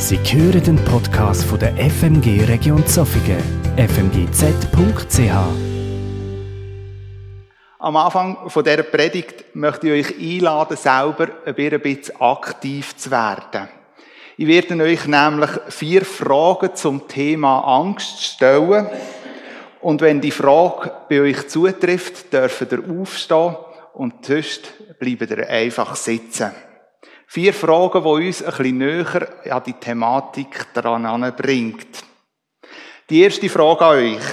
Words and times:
Sie 0.00 0.16
hören 0.16 0.62
den 0.62 0.76
Podcast 0.84 1.42
von 1.42 1.58
der 1.58 1.74
FMG 1.76 2.44
Region 2.44 2.86
Zofingen, 2.86 3.42
fmgz.ch. 3.76 5.32
Am 7.80 7.96
Anfang 7.96 8.48
von 8.48 8.62
dieser 8.62 8.84
Predigt 8.84 9.56
möchte 9.56 9.92
ich 9.92 10.06
euch 10.06 10.18
einladen, 10.20 10.76
selber 10.76 11.28
ein 11.44 11.80
bisschen 11.80 12.20
aktiv 12.20 12.96
zu 12.96 13.10
werden. 13.10 13.68
Ich 14.36 14.46
werde 14.46 14.80
euch 14.80 15.04
nämlich 15.08 15.50
vier 15.68 16.04
Fragen 16.04 16.76
zum 16.76 17.08
Thema 17.08 17.58
Angst 17.58 18.22
stellen. 18.22 18.86
Und 19.80 20.00
wenn 20.00 20.20
die 20.20 20.30
Frage 20.30 20.92
bei 21.08 21.22
euch 21.22 21.48
zutrifft, 21.48 22.32
dürft 22.32 22.70
ihr 22.70 22.84
aufstehen 22.88 23.56
und 23.94 24.24
sonst 24.24 24.72
bleibt 25.00 25.28
ihr 25.28 25.48
einfach 25.48 25.96
sitzen. 25.96 26.52
Vier 27.30 27.52
Fragen, 27.52 28.02
die 28.04 28.26
uns 28.26 28.42
ein 28.42 28.48
bisschen 28.48 28.78
näher 28.78 29.28
an 29.50 29.62
die 29.62 29.74
Thematik 29.74 30.72
daran 30.72 31.36
bringt. 31.36 32.02
Die 33.10 33.20
erste 33.20 33.50
Frage 33.50 33.84
an 33.84 33.96
euch. 33.98 34.24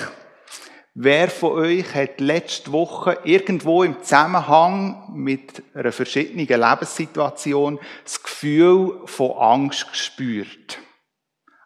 Wer 0.93 1.27
von 1.27 1.51
euch 1.59 1.93
hat 1.93 2.21
letzte 2.21 2.71
Woche 2.71 3.17
irgendwo 3.25 3.83
im 3.83 4.01
Zusammenhang 4.01 5.09
mit 5.13 5.61
einer 5.73 5.91
verschiedenen 5.91 6.47
Lebenssituation 6.47 7.81
das 8.05 8.23
Gefühl 8.23 9.01
von 9.07 9.31
Angst 9.39 9.91
gespürt? 9.91 10.79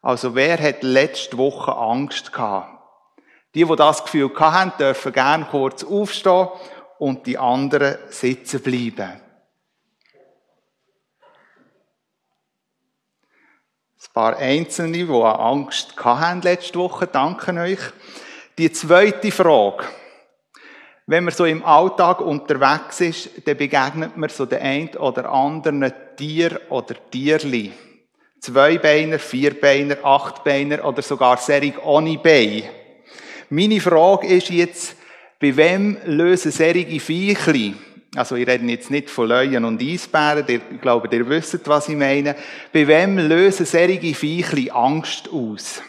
Also 0.02 0.34
wer 0.34 0.58
hat 0.58 0.82
letzte 0.82 1.38
Woche 1.38 1.76
Angst 1.76 2.34
gehabt? 2.34 2.76
Die, 3.54 3.66
die 3.66 3.76
das 3.76 4.04
Gefühl 4.04 4.32
hatten, 4.36 4.76
dürfen 4.80 5.14
gerne 5.14 5.46
kurz 5.46 5.84
aufstehen 5.84 6.48
und 6.98 7.28
die 7.28 7.38
anderen 7.38 8.00
sitzen 8.10 8.62
bleiben. 8.62 9.29
Ein 14.10 14.14
paar 14.14 14.38
Einzelne, 14.38 15.06
die 15.06 15.12
Angst 15.12 15.94
hatten 16.04 16.42
letzte 16.42 16.80
Woche, 16.80 17.06
danken 17.06 17.60
euch. 17.60 17.80
Die 18.58 18.72
zweite 18.72 19.32
Frage. 19.32 19.86
Wenn 21.06 21.26
man 21.26 21.34
so 21.34 21.46
im 21.46 21.64
Alltag 21.64 22.20
unterwegs 22.20 23.02
ist, 23.02 23.30
dann 23.46 23.56
begegnet 23.56 24.18
man 24.18 24.30
so 24.30 24.48
den 24.48 24.62
ein 24.62 24.90
oder 24.98 25.32
anderen 25.32 25.94
Tier 26.18 26.60
oder 26.70 26.96
Tierli. 27.12 27.72
Zweibeiner, 28.40 29.20
Vierbeiner, 29.20 30.04
Achtbeiner 30.04 30.84
oder 30.86 31.04
sogar 31.04 31.38
Serig 31.38 31.76
ohne 31.86 32.18
Bein. 32.18 32.64
Meine 33.50 33.80
Frage 33.80 34.26
ist 34.26 34.50
jetzt, 34.50 34.96
bei 35.40 35.56
wem 35.56 36.00
lösen 36.06 36.52
serige 36.52 37.00
Viechli 37.00 37.76
also 38.16 38.36
ich 38.36 38.48
rede 38.48 38.66
jetzt 38.66 38.90
nicht 38.90 39.10
von 39.10 39.28
Löwen 39.28 39.66
und 39.66 39.82
Eisbären, 39.82 40.46
ich 40.48 40.82
glaube, 40.82 41.16
ihr 41.16 41.30
wisst, 41.30 41.68
was 41.68 41.90
ich 41.90 41.96
meine. 41.96 42.36
Bei 42.74 42.88
wem 42.88 43.18
lösen 43.18 43.66
solche 43.66 44.16
Viechli 44.16 44.72
Angst 44.72 45.30
aus? 45.32 45.82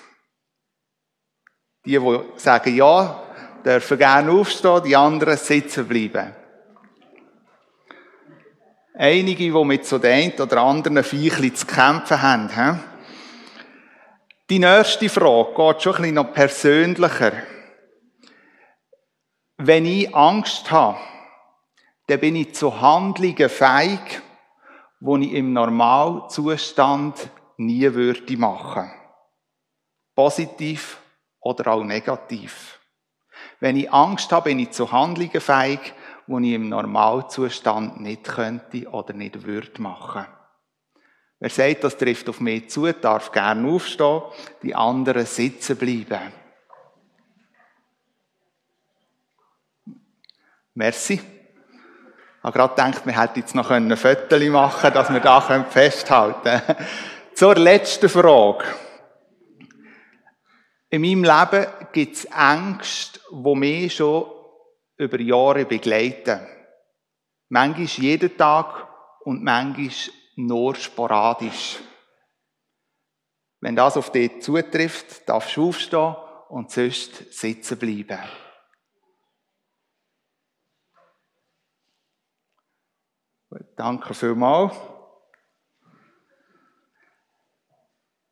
Die, 1.86 1.98
die 1.98 2.20
sagen 2.36 2.76
ja, 2.76 3.22
dürfen 3.64 3.98
gerne 3.98 4.30
aufstehen, 4.32 4.82
die 4.84 4.96
anderen 4.96 5.38
sitzen 5.38 5.88
bleiben. 5.88 6.34
Einige, 8.94 9.44
die 9.44 9.64
mit 9.64 9.86
so 9.86 9.96
den 9.98 10.32
oder 10.32 10.58
anderen 10.58 11.02
Viechli 11.02 11.54
zu 11.54 11.64
kämpfen 11.64 12.20
haben. 12.20 12.50
He? 12.54 12.78
Die 14.50 14.58
nächste 14.58 15.08
Frage 15.08 15.54
geht 15.56 15.82
schon 15.82 15.94
ein 15.94 16.02
bisschen 16.02 16.14
noch 16.16 16.34
persönlicher. 16.34 17.32
Wenn 19.56 19.86
ich 19.86 20.14
Angst 20.14 20.70
habe, 20.70 20.98
dann 22.10 22.18
bin 22.18 22.34
ich 22.34 22.54
zu 22.54 22.80
Handlungen 22.80 23.48
feig, 23.48 24.20
die 24.98 25.26
ich 25.26 25.32
im 25.34 25.52
Normalzustand 25.52 27.30
nie 27.56 27.82
würde 27.94 28.36
machen. 28.36 28.90
Positiv 30.16 30.98
oder 31.38 31.72
auch 31.72 31.84
negativ. 31.84 32.80
Wenn 33.60 33.76
ich 33.76 33.92
Angst 33.92 34.32
habe, 34.32 34.50
bin 34.50 34.58
ich 34.58 34.72
zu 34.72 34.90
Handlungen 34.90 35.40
feig, 35.40 35.94
die 36.26 36.48
ich 36.48 36.54
im 36.54 36.68
Normalzustand 36.68 38.00
nicht 38.00 38.24
könnte 38.24 38.88
oder 38.88 39.12
nicht 39.12 39.44
würde 39.44 39.80
machen. 39.80 40.26
Wer 41.38 41.50
sagt, 41.50 41.84
das 41.84 41.96
trifft 41.96 42.28
auf 42.28 42.40
mich 42.40 42.70
zu, 42.70 42.92
darf 42.92 43.30
gerne 43.30 43.70
aufstehen, 43.70 44.22
die 44.64 44.74
anderen 44.74 45.26
sitzen 45.26 45.76
bleiben. 45.76 46.32
Merci. 50.74 51.39
Ich 52.40 52.44
habe 52.44 52.56
gerade 52.56 52.74
gedacht, 52.74 53.04
wir 53.04 53.20
hätten 53.20 53.38
jetzt 53.40 53.54
noch 53.54 53.70
ein 53.70 53.94
Foto 53.98 54.38
machen 54.50 54.94
dass 54.94 55.12
wir 55.12 55.20
da 55.20 55.42
festhalten 55.42 56.42
können. 56.42 56.86
Zur 57.34 57.54
letzten 57.56 58.08
Frage. 58.08 58.64
In 60.88 61.02
meinem 61.02 61.24
Leben 61.24 61.66
gibt 61.92 62.16
es 62.16 62.24
Ängste, 62.24 63.20
die 63.30 63.54
mich 63.56 63.94
schon 63.94 64.24
über 64.96 65.20
Jahre 65.20 65.66
begleiten. 65.66 66.40
Manchmal 67.50 67.84
jeden 67.84 68.34
Tag 68.38 68.88
und 69.26 69.44
manchmal 69.44 69.90
nur 70.36 70.74
sporadisch. 70.76 71.78
Wenn 73.60 73.76
das 73.76 73.98
auf 73.98 74.12
dich 74.12 74.40
zutrifft, 74.40 75.28
darfst 75.28 75.58
du 75.58 75.68
aufstehen 75.68 76.16
und 76.48 76.70
sonst 76.70 77.34
sitzen 77.34 77.78
bleiben. 77.78 78.18
Danke 83.76 84.14
vielmals. 84.14 84.74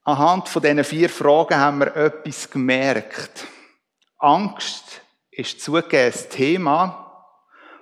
Anhand 0.04 0.48
von 0.48 0.62
diesen 0.62 0.84
vier 0.84 1.10
Fragen 1.10 1.58
haben 1.58 1.80
wir 1.80 1.96
etwas 1.96 2.48
gemerkt. 2.48 3.46
Angst 4.18 5.02
ist 5.30 5.60
zugegeben 5.60 6.14
ein 6.14 6.30
Thema, 6.30 7.26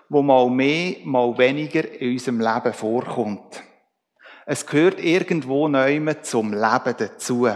wo 0.08 0.22
mal 0.22 0.48
mehr, 0.48 0.96
mal 1.04 1.36
weniger 1.36 1.86
in 2.00 2.12
unserem 2.12 2.40
Leben 2.40 2.72
vorkommt. 2.72 3.62
Es 4.46 4.66
gehört 4.66 4.98
irgendwo 4.98 5.68
neu 5.68 6.14
zum 6.22 6.52
Leben 6.52 6.94
dazu. 6.96 7.48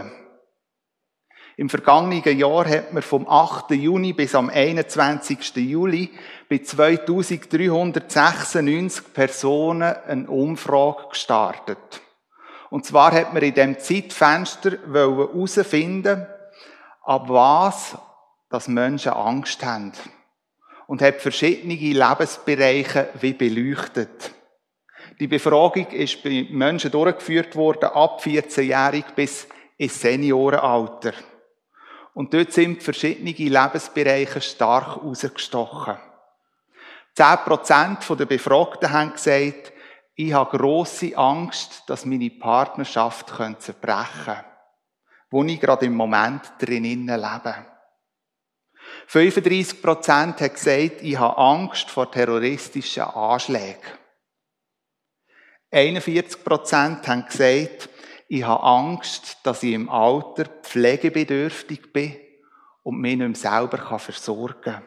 Im 1.61 1.69
vergangenen 1.69 2.37
Jahr 2.39 2.67
hat 2.67 2.91
man 2.91 3.03
vom 3.03 3.29
8. 3.29 3.69
Juni 3.75 4.13
bis 4.13 4.33
am 4.33 4.49
21. 4.49 5.57
Juli 5.57 6.09
bei 6.49 6.57
2396 6.57 9.13
Personen 9.13 9.95
eine 10.07 10.27
Umfrage 10.27 11.09
gestartet. 11.09 12.01
Und 12.71 12.87
zwar 12.87 13.11
hat 13.11 13.35
man 13.35 13.43
in 13.43 13.53
dem 13.53 13.77
Zeitfenster 13.77 14.79
herausfinden, 14.91 16.25
ab 17.03 17.25
was 17.27 17.95
dass 18.49 18.67
Menschen 18.67 19.11
Angst 19.11 19.63
haben. 19.63 19.91
Und 20.87 21.03
hat 21.03 21.21
verschiedene 21.21 21.75
Lebensbereiche 21.75 23.09
wie 23.19 23.33
beleuchtet. 23.33 24.31
Die 25.19 25.27
Befragung 25.27 25.85
ist 25.91 26.23
bei 26.23 26.47
Menschen 26.49 26.89
durchgeführt 26.89 27.55
worden, 27.55 27.91
ab 27.93 28.19
14-jährig 28.23 29.05
bis 29.15 29.47
ins 29.77 30.01
Seniorenalter. 30.01 31.13
Und 32.13 32.33
dort 32.33 32.51
sind 32.51 32.83
verschiedene 32.83 33.31
Lebensbereiche 33.31 34.41
stark 34.41 34.97
herausgestochen. 34.97 35.97
10% 37.17 38.15
der 38.15 38.25
Befragten 38.25 38.91
haben 38.91 39.13
gesagt, 39.13 39.73
ich 40.15 40.33
habe 40.33 40.57
grosse 40.57 41.17
Angst, 41.17 41.83
dass 41.87 42.05
meine 42.05 42.29
Partnerschaft 42.29 43.29
zerbrechen 43.59 44.05
könnte, 44.25 44.45
wo 45.29 45.43
ich 45.43 45.59
gerade 45.59 45.85
im 45.85 45.95
Moment 45.95 46.41
drinnen 46.59 47.07
lebe. 47.07 47.65
35% 49.09 50.09
haben 50.09 50.35
gesagt, 50.35 51.01
ich 51.01 51.17
habe 51.17 51.37
Angst 51.37 51.89
vor 51.89 52.11
terroristischen 52.11 53.03
Anschlägen. 53.03 53.81
41% 55.71 57.07
haben 57.07 57.25
gesagt, 57.25 57.89
ich 58.33 58.45
habe 58.45 58.63
Angst, 58.63 59.39
dass 59.43 59.61
ich 59.61 59.73
im 59.73 59.89
Alter 59.89 60.45
pflegebedürftig 60.45 61.91
bin 61.91 62.15
und 62.81 63.01
mich 63.01 63.17
nicht 63.17 63.27
mehr 63.27 63.35
selber 63.35 63.99
versorgen 63.99 64.61
kann. 64.61 64.85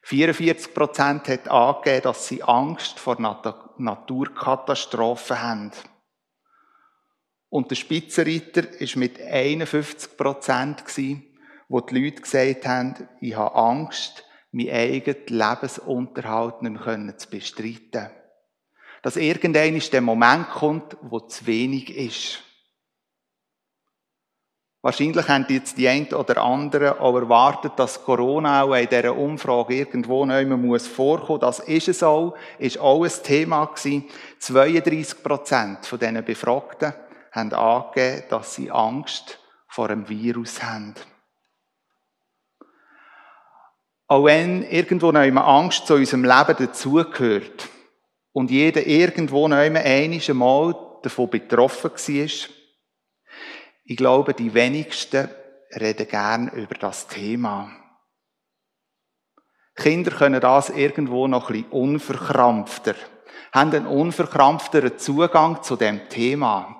44 0.00 0.72
Prozent 0.72 1.28
hat 1.28 1.46
angegeben, 1.48 2.04
dass 2.04 2.26
sie 2.26 2.42
Angst 2.42 2.98
vor 2.98 3.20
Naturkatastrophen 3.20 5.42
haben. 5.42 5.72
Und 7.50 7.70
der 7.70 7.76
Spitzenreiter 7.76 8.62
war 8.62 8.98
mit 8.98 9.20
51 9.20 10.16
Prozent, 10.16 10.84
wo 11.68 11.82
die 11.82 12.02
Leute 12.02 12.22
gesagt 12.22 12.66
haben, 12.66 12.94
ich 13.20 13.36
habe 13.36 13.54
Angst, 13.54 14.24
meinen 14.52 14.70
eigenen 14.70 15.26
Lebensunterhalt 15.26 16.62
nicht 16.62 16.86
mehr 16.86 17.18
zu 17.18 17.28
bestreiten. 17.28 18.08
Dass 19.02 19.16
irgendein 19.16 19.80
der 19.92 20.00
Moment 20.00 20.48
kommt, 20.50 20.96
wo 21.02 21.20
zu 21.20 21.46
wenig 21.46 21.94
ist. 21.94 22.42
Wahrscheinlich 24.80 25.26
haben 25.28 25.44
jetzt 25.48 25.76
die 25.76 25.88
einen 25.88 26.06
oder 26.14 26.42
anderen 26.42 26.98
auch 26.98 27.16
erwartet, 27.16 27.72
dass 27.76 28.04
Corona 28.04 28.62
auch 28.62 28.74
in 28.74 28.88
dieser 28.88 29.16
Umfrage 29.16 29.74
irgendwo 29.74 30.24
neu 30.24 30.46
muss 30.46 30.86
vorkommen. 30.86 31.40
Das 31.40 31.58
ist 31.58 31.88
es 31.88 32.02
auch, 32.02 32.36
ist 32.58 32.78
auch 32.78 33.02
ein 33.02 33.10
Thema 33.24 33.64
gewesen. 33.66 34.04
32 34.38 35.22
Prozent 35.22 35.84
von 35.84 35.98
diesen 35.98 36.24
Befragten 36.24 36.94
haben 37.32 37.52
angegeben, 37.52 38.22
dass 38.30 38.54
sie 38.54 38.70
Angst 38.70 39.40
vor 39.66 39.90
einem 39.90 40.08
Virus 40.08 40.62
haben. 40.62 40.94
Auch 44.06 44.24
wenn 44.24 44.62
irgendwo 44.62 45.10
noch 45.10 45.24
immer 45.24 45.46
Angst 45.46 45.86
zu 45.88 45.94
unserem 45.94 46.24
Leben 46.24 46.56
dazugehört 46.56 47.68
und 48.38 48.52
jeder 48.52 48.86
irgendwo 48.86 49.46
einmal 49.48 50.76
davon 51.02 51.28
betroffen 51.28 51.90
war, 51.90 52.50
ich 53.84 53.96
glaube, 53.96 54.32
die 54.32 54.54
wenigsten 54.54 55.28
reden 55.74 56.06
gern 56.06 56.48
über 56.50 56.76
das 56.76 57.08
Thema. 57.08 57.68
Kinder 59.74 60.12
können 60.12 60.40
das 60.40 60.70
irgendwo 60.70 61.26
noch 61.26 61.50
ein 61.50 61.64
bisschen 61.64 61.72
unverkrampfter, 61.72 62.94
haben 63.50 63.74
einen 63.74 63.88
unverkrampfteren 63.88 64.98
Zugang 64.98 65.64
zu 65.64 65.74
dem 65.74 66.08
Thema. 66.08 66.76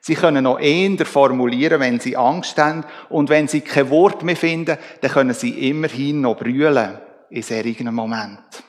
Sie 0.00 0.14
können 0.14 0.44
noch 0.44 0.60
eher 0.60 1.04
formulieren, 1.06 1.80
wenn 1.80 1.98
sie 1.98 2.16
Angst 2.16 2.56
haben. 2.58 2.84
Und 3.08 3.30
wenn 3.30 3.48
sie 3.48 3.62
kein 3.62 3.90
Wort 3.90 4.22
mehr 4.22 4.36
finden, 4.36 4.78
dann 5.00 5.10
können 5.10 5.34
sie 5.34 5.70
immerhin 5.70 6.20
noch 6.20 6.36
brüllen 6.36 7.00
in 7.30 7.42
solchen 7.42 7.92
Moment. 7.92 8.62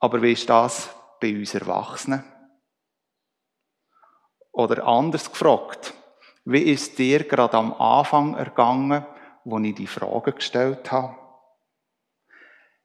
Aber 0.00 0.22
wie 0.22 0.32
ist 0.32 0.48
das 0.48 0.90
bei 1.20 1.34
uns 1.34 1.54
Erwachsenen? 1.54 2.24
Oder 4.52 4.86
anders 4.86 5.30
gefragt, 5.30 5.94
wie 6.44 6.62
ist 6.62 6.98
dir 6.98 7.24
gerade 7.24 7.56
am 7.56 7.72
Anfang 7.74 8.34
ergangen, 8.34 9.06
wo 9.44 9.58
ich 9.58 9.74
die 9.74 9.86
Frage 9.86 10.32
gestellt 10.32 10.90
habe? 10.90 11.16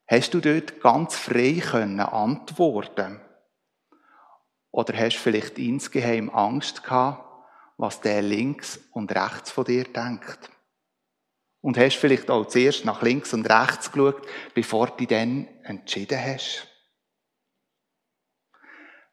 Hast 0.07 0.33
du 0.33 0.41
dort 0.41 0.81
ganz 0.81 1.15
frei 1.15 1.61
können 1.61 1.99
antworten? 1.99 3.21
Oder 4.71 4.97
hast 4.97 5.15
du 5.15 5.19
vielleicht 5.19 5.57
insgeheim 5.59 6.29
Angst 6.29 6.83
gehabt, 6.83 7.23
was 7.77 8.01
der 8.01 8.21
links 8.21 8.79
und 8.91 9.11
rechts 9.15 9.51
von 9.51 9.65
dir 9.65 9.85
denkt? 9.85 10.49
Und 11.61 11.77
hast 11.77 11.95
vielleicht 11.95 12.29
auch 12.29 12.45
zuerst 12.45 12.83
nach 12.83 13.01
links 13.01 13.33
und 13.33 13.49
rechts 13.49 13.91
geschaut, 13.91 14.27
bevor 14.53 14.87
du 14.87 14.97
dich 14.97 15.07
dann 15.07 15.47
entschieden 15.63 16.19
hast? 16.19 16.67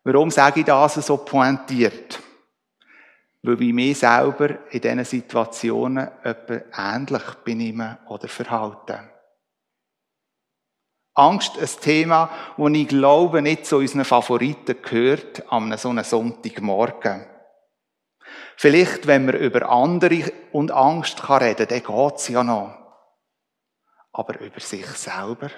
Warum 0.05 0.31
sage 0.31 0.61
ich 0.61 0.67
das 0.67 0.95
so 0.95 1.19
pointiert? 1.19 2.21
Weil 3.43 3.63
ich 3.63 3.73
mich 3.73 3.99
selber 3.99 4.71
in 4.71 4.81
diesen 4.81 5.05
Situationen 5.05 6.09
etwa 6.23 6.61
ähnlich 6.95 7.23
benehme 7.45 7.99
oder 8.09 8.29
verhalte. 8.29 9.11
Angst 11.15 11.59
ein 11.59 11.69
Thema, 11.83 12.31
wo 12.57 12.69
ich 12.69 12.89
glaube, 12.89 13.43
nicht 13.43 13.67
zu 13.67 13.79
unseren 13.79 14.05
Favoriten 14.05 14.81
gehört 14.81 15.51
an 15.53 15.77
so 15.77 15.91
einem 15.91 16.05
Sonntagmorgen. 16.05 17.27
Vielleicht, 18.57 19.07
wenn 19.07 19.27
man 19.27 19.37
über 19.37 19.69
andere 19.69 20.33
und 20.53 20.71
Angst 20.71 21.23
kann 21.23 21.43
reden, 21.43 21.67
dann 21.67 21.83
geht's 21.83 22.29
ja 22.29 22.45
noch. 22.45 22.75
Aber 24.13 24.39
über 24.41 24.61
sich 24.61 24.87
selber? 24.87 25.51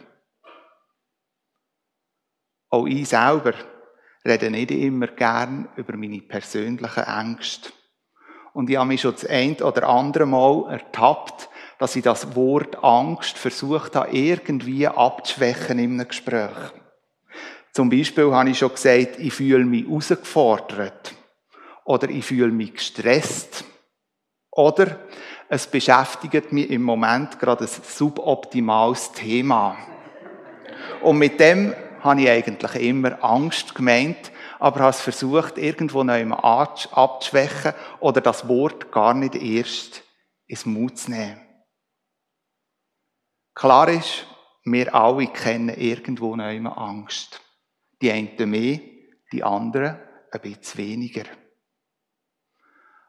Auch 2.70 2.86
ich 2.86 3.08
selber 3.08 3.54
rede 4.24 4.50
nicht 4.50 4.70
immer 4.70 5.08
gern 5.08 5.68
über 5.76 5.96
meine 5.96 6.20
persönlichen 6.20 7.04
Ängste. 7.04 7.70
Und 8.52 8.68
ich 8.68 8.76
habe 8.76 8.88
mich 8.88 9.00
schon 9.00 9.12
das 9.12 9.24
ein 9.24 9.56
oder 9.62 9.88
andere 9.88 10.26
Mal 10.26 10.70
ertappt, 10.70 11.48
dass 11.78 11.96
ich 11.96 12.02
das 12.02 12.36
Wort 12.36 12.82
Angst 12.84 13.38
versucht 13.38 13.96
habe, 13.96 14.10
irgendwie 14.10 14.86
abzuschwächen 14.86 15.78
in 15.78 15.98
einem 15.98 16.08
Gespräch. 16.08 16.50
Zum 17.72 17.88
Beispiel 17.88 18.30
habe 18.30 18.50
ich 18.50 18.58
schon 18.58 18.74
gesagt, 18.74 19.18
ich 19.18 19.32
fühle 19.32 19.64
mich 19.64 19.86
herausgefordert. 19.86 21.14
Oder 21.84 22.10
ich 22.10 22.24
fühle 22.24 22.52
mich 22.52 22.74
gestresst. 22.74 23.64
Oder 24.50 24.98
es 25.48 25.66
beschäftigt 25.66 26.52
mich 26.52 26.70
im 26.70 26.82
Moment 26.82 27.38
gerade 27.38 27.64
ein 27.64 27.68
suboptimales 27.68 29.12
Thema. 29.12 29.76
Und 31.02 31.18
mit 31.18 31.40
dem 31.40 31.74
habe 32.02 32.20
ich 32.20 32.28
eigentlich 32.28 32.74
immer 32.74 33.22
Angst 33.24 33.74
gemeint, 33.74 34.32
aber 34.58 34.80
habe 34.80 34.90
es 34.90 35.00
versucht, 35.00 35.58
irgendwo 35.58 36.02
noch 36.04 36.14
abzuschwächen 36.92 37.74
oder 38.00 38.20
das 38.20 38.48
Wort 38.48 38.92
gar 38.92 39.14
nicht 39.14 39.34
erst 39.34 40.02
ins 40.46 40.66
Mut 40.66 40.98
zu 40.98 41.10
nehmen. 41.10 41.40
Klar 43.54 43.88
ist, 43.88 44.26
wir 44.64 44.94
alle 44.94 45.26
kennen 45.26 45.76
irgendwo 45.76 46.36
noch 46.36 46.50
immer 46.50 46.78
Angst. 46.78 47.40
Die 48.00 48.10
einen 48.10 48.50
mehr, 48.50 48.80
die 49.32 49.44
anderen 49.44 49.98
ein 50.30 50.40
bisschen 50.40 50.78
weniger. 50.78 51.24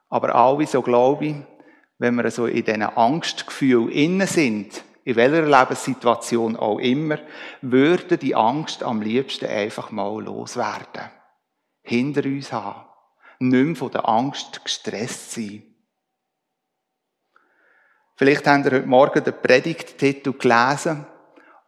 Aber 0.10 0.36
alle, 0.36 0.68
so 0.68 0.82
glaube 0.82 1.26
ich, 1.26 1.36
wenn 1.98 2.16
wir 2.16 2.30
so 2.30 2.46
in 2.46 2.66
diesen 2.66 2.84
Angstgefühl 2.84 3.92
innen 3.92 4.28
sind, 4.28 4.84
in 5.06 5.16
welcher 5.16 5.44
Lebenssituation 5.44 6.56
auch 6.56 6.80
immer, 6.80 7.20
würde 7.62 8.18
die 8.18 8.36
Angst 8.36 8.84
am 8.84 9.02
liebsten 9.02 9.48
einfach 9.48 9.92
mal 9.92 10.24
loswerden. 10.24 11.12
Hinter 11.82 12.24
uns 12.24 12.52
haben. 12.54 12.88
Nicht 13.40 13.66
mehr 13.66 13.76
von 13.76 13.92
der 13.92 14.08
Angst 14.08 14.64
gestresst 14.64 15.32
sein. 15.32 15.64
Vielleicht 18.16 18.48
habt 18.48 18.66
ihr 18.66 18.72
heute 18.72 18.88
Morgen 18.88 19.24
den 19.24 19.34
Predigttitel 19.34 20.34
gelesen 20.34 21.06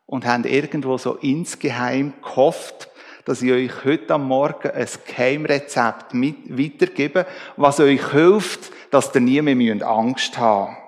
und 0.05 0.25
habt 0.25 0.45
irgendwo 0.45 0.97
so 0.97 1.15
insgeheim 1.15 2.13
gehofft, 2.21 2.89
dass 3.25 3.41
ich 3.41 3.51
euch 3.51 3.83
heute 3.83 4.13
am 4.13 4.27
Morgen 4.27 4.69
ein 4.69 4.87
Geheimrezept 5.07 6.13
weitergebe, 6.13 7.25
was 7.57 7.79
euch 7.79 8.11
hilft, 8.11 8.71
dass 8.91 9.13
ihr 9.15 9.21
nie 9.21 9.41
mehr 9.41 9.87
Angst 9.87 10.37
haben 10.37 10.73
müsst. 10.73 10.84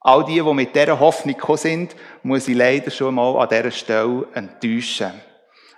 All 0.00 0.24
die, 0.24 0.42
die 0.42 0.54
mit 0.54 0.74
dieser 0.74 0.98
Hoffnung 0.98 1.34
gekommen 1.34 1.58
sind, 1.58 1.96
muss 2.22 2.48
ich 2.48 2.56
leider 2.56 2.90
schon 2.90 3.14
mal 3.14 3.36
an 3.36 3.48
dieser 3.48 3.70
Stelle 3.70 4.26
enttäuschen. 4.34 5.12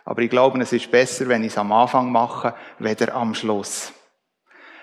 Aber 0.05 0.23
ich 0.23 0.31
glaube, 0.31 0.61
es 0.61 0.73
ist 0.73 0.91
besser, 0.91 1.29
wenn 1.29 1.43
ich 1.43 1.53
es 1.53 1.59
am 1.59 1.73
Anfang 1.73 2.11
mache, 2.11 2.55
weder 2.79 3.15
am 3.15 3.35
Schluss 3.35 3.93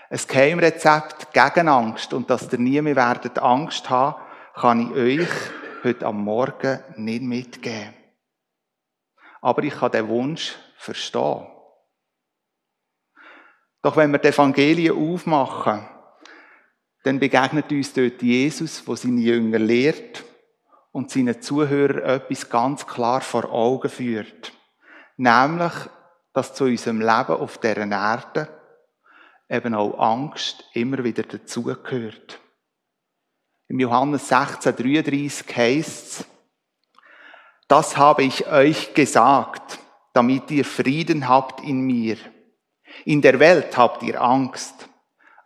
ein 0.09 0.19
Geheimrezept 0.27 1.33
gegen 1.33 1.67
Angst 1.67 2.13
und 2.13 2.29
dass 2.29 2.51
ihr 2.51 2.59
nie 2.59 2.81
mehr 2.81 2.95
werdet 2.95 3.37
Angst 3.39 3.89
haben, 3.89 4.19
kann 4.55 4.91
ich 4.91 4.97
euch 4.97 5.29
heute 5.83 6.05
am 6.05 6.23
Morgen 6.23 6.79
nicht 6.95 7.21
mitgeben. 7.21 7.93
Aber 9.41 9.63
ich 9.63 9.73
kann 9.73 9.91
den 9.91 10.07
Wunsch 10.07 10.55
verstehen. 10.77 11.47
Doch 13.81 13.95
wenn 13.95 14.11
wir 14.11 14.19
die 14.19 14.27
Evangelien 14.27 14.97
aufmachen, 14.97 15.87
dann 17.03 17.19
begegnet 17.19 17.71
uns 17.71 17.93
dort 17.93 18.21
Jesus, 18.21 18.85
wo 18.85 18.95
seine 18.95 19.21
Jünger 19.21 19.59
lehrt 19.59 20.23
und 20.91 21.09
seinen 21.09 21.41
Zuhörern 21.41 22.03
etwas 22.03 22.49
ganz 22.49 22.85
klar 22.85 23.21
vor 23.21 23.51
Augen 23.51 23.89
führt. 23.89 24.51
Nämlich, 25.17 25.73
dass 26.33 26.53
zu 26.53 26.65
unserem 26.65 26.99
Leben 26.99 27.11
auf 27.11 27.57
dieser 27.57 27.89
Erde 27.89 28.47
eben 29.49 29.73
auch 29.73 29.97
Angst 29.97 30.63
immer 30.73 31.03
wieder 31.03 31.23
dazugehört. 31.23 32.39
Im 33.67 33.79
Johannes 33.79 34.27
16, 34.27 34.75
33 34.75 35.55
heißt 35.55 36.07
es, 36.07 36.25
das 37.67 37.97
habe 37.97 38.23
ich 38.23 38.47
euch 38.47 38.95
gesagt, 38.95 39.77
damit 40.13 40.49
ihr 40.49 40.65
Frieden 40.65 41.27
habt 41.27 41.63
in 41.63 41.81
mir. 41.81 42.17
In 43.05 43.21
der 43.21 43.39
Welt 43.39 43.77
habt 43.77 44.01
ihr 44.01 44.19
Angst, 44.19 44.88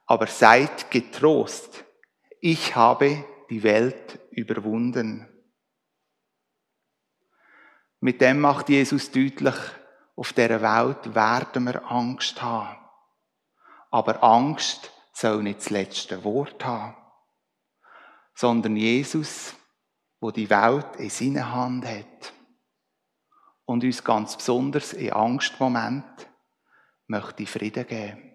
aber 0.05 0.27
seid 0.27 0.91
getrost. 0.91 1.85
Ich 2.39 2.75
habe 2.75 3.25
die 3.49 3.63
Welt 3.63 4.19
überwunden. 4.31 5.27
Mit 7.99 8.19
dem 8.19 8.41
macht 8.41 8.69
Jesus 8.69 9.11
deutlich, 9.11 9.55
auf 10.15 10.33
der 10.33 10.61
Welt 10.61 11.15
werden 11.15 11.63
wir 11.65 11.89
Angst 11.89 12.41
haben. 12.41 12.77
Aber 13.91 14.23
Angst 14.23 14.91
soll 15.13 15.43
nicht 15.43 15.59
das 15.59 15.69
letzte 15.69 16.23
Wort 16.23 16.65
haben, 16.65 16.95
sondern 18.35 18.75
Jesus, 18.75 19.55
wo 20.19 20.31
die 20.31 20.49
Welt 20.49 20.95
in 20.97 21.09
seiner 21.09 21.51
Hand 21.51 21.85
hat 21.85 22.33
und 23.65 23.83
uns 23.83 24.03
ganz 24.03 24.35
besonders 24.35 24.93
in 24.93 25.13
Angstmoment 25.13 26.27
möchte 27.07 27.45
Frieden 27.45 27.87
geben. 27.87 28.32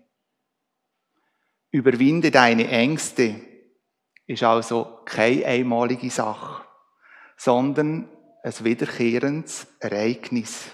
Überwinde 1.70 2.30
deine 2.30 2.68
Ängste 2.68 3.40
ist 4.26 4.42
also 4.42 5.00
keine 5.04 5.44
einmalige 5.44 6.10
Sache, 6.10 6.64
sondern 7.36 8.08
ein 8.42 8.64
wiederkehrendes 8.64 9.66
Ereignis. 9.80 10.70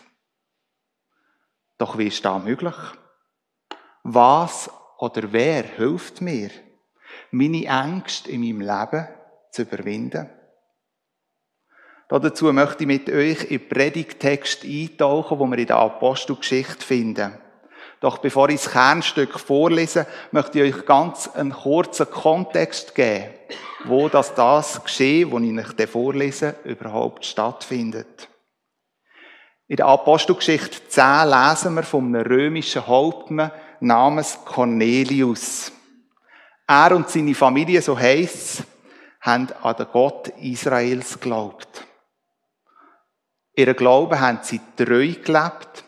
Doch 1.78 1.98
wie 1.98 2.06
ist 2.06 2.24
das 2.24 2.42
möglich? 2.44 2.74
Was 4.04 4.70
oder 4.98 5.32
wer 5.32 5.64
hilft 5.64 6.20
mir, 6.20 6.50
meine 7.30 7.64
Ängste 7.64 8.30
in 8.30 8.42
meinem 8.42 8.60
Leben 8.60 9.08
zu 9.50 9.62
überwinden? 9.62 10.30
Dazu 12.08 12.52
möchte 12.52 12.84
ich 12.84 12.86
mit 12.86 13.10
euch 13.10 13.50
in 13.50 13.58
den 13.58 13.68
Predigtext 13.68 14.64
eintauchen, 14.64 15.38
wo 15.38 15.46
wir 15.46 15.58
in 15.58 15.66
der 15.66 15.78
Apostelgeschichte 15.78 16.84
finden. 16.84 17.38
Doch 18.04 18.18
bevor 18.18 18.50
ich 18.50 18.60
das 18.60 18.70
Kernstück 18.70 19.40
vorlese, 19.40 20.06
möchte 20.30 20.60
ich 20.60 20.74
euch 20.74 20.84
ganz 20.84 21.26
einen 21.26 21.52
kurzen 21.54 22.10
Kontext 22.10 22.94
geben, 22.94 23.32
wo 23.84 24.10
das, 24.10 24.34
das 24.34 24.84
Geschehen, 24.84 25.30
das 25.30 25.40
ich 25.40 25.80
euch 25.80 25.88
vorlese, 25.88 26.54
überhaupt 26.64 27.24
stattfindet. 27.24 28.28
In 29.68 29.76
der 29.76 29.86
Apostelgeschichte 29.86 30.86
10 30.86 31.30
lesen 31.30 31.74
wir 31.76 31.94
einem 31.94 32.14
römischen 32.16 32.86
Hauptmann 32.86 33.52
namens 33.80 34.38
Cornelius. 34.44 35.72
Er 36.66 36.94
und 36.94 37.08
seine 37.08 37.34
Familie, 37.34 37.80
so 37.80 37.98
heisst 37.98 38.34
es, 38.60 38.62
haben 39.22 39.48
an 39.62 39.76
den 39.76 39.86
Gott 39.90 40.28
Israels 40.42 41.14
geglaubt. 41.14 41.86
Ihren 43.56 43.76
Glauben 43.76 44.20
haben 44.20 44.40
sie 44.42 44.60
treu 44.76 45.14
gelebt 45.24 45.83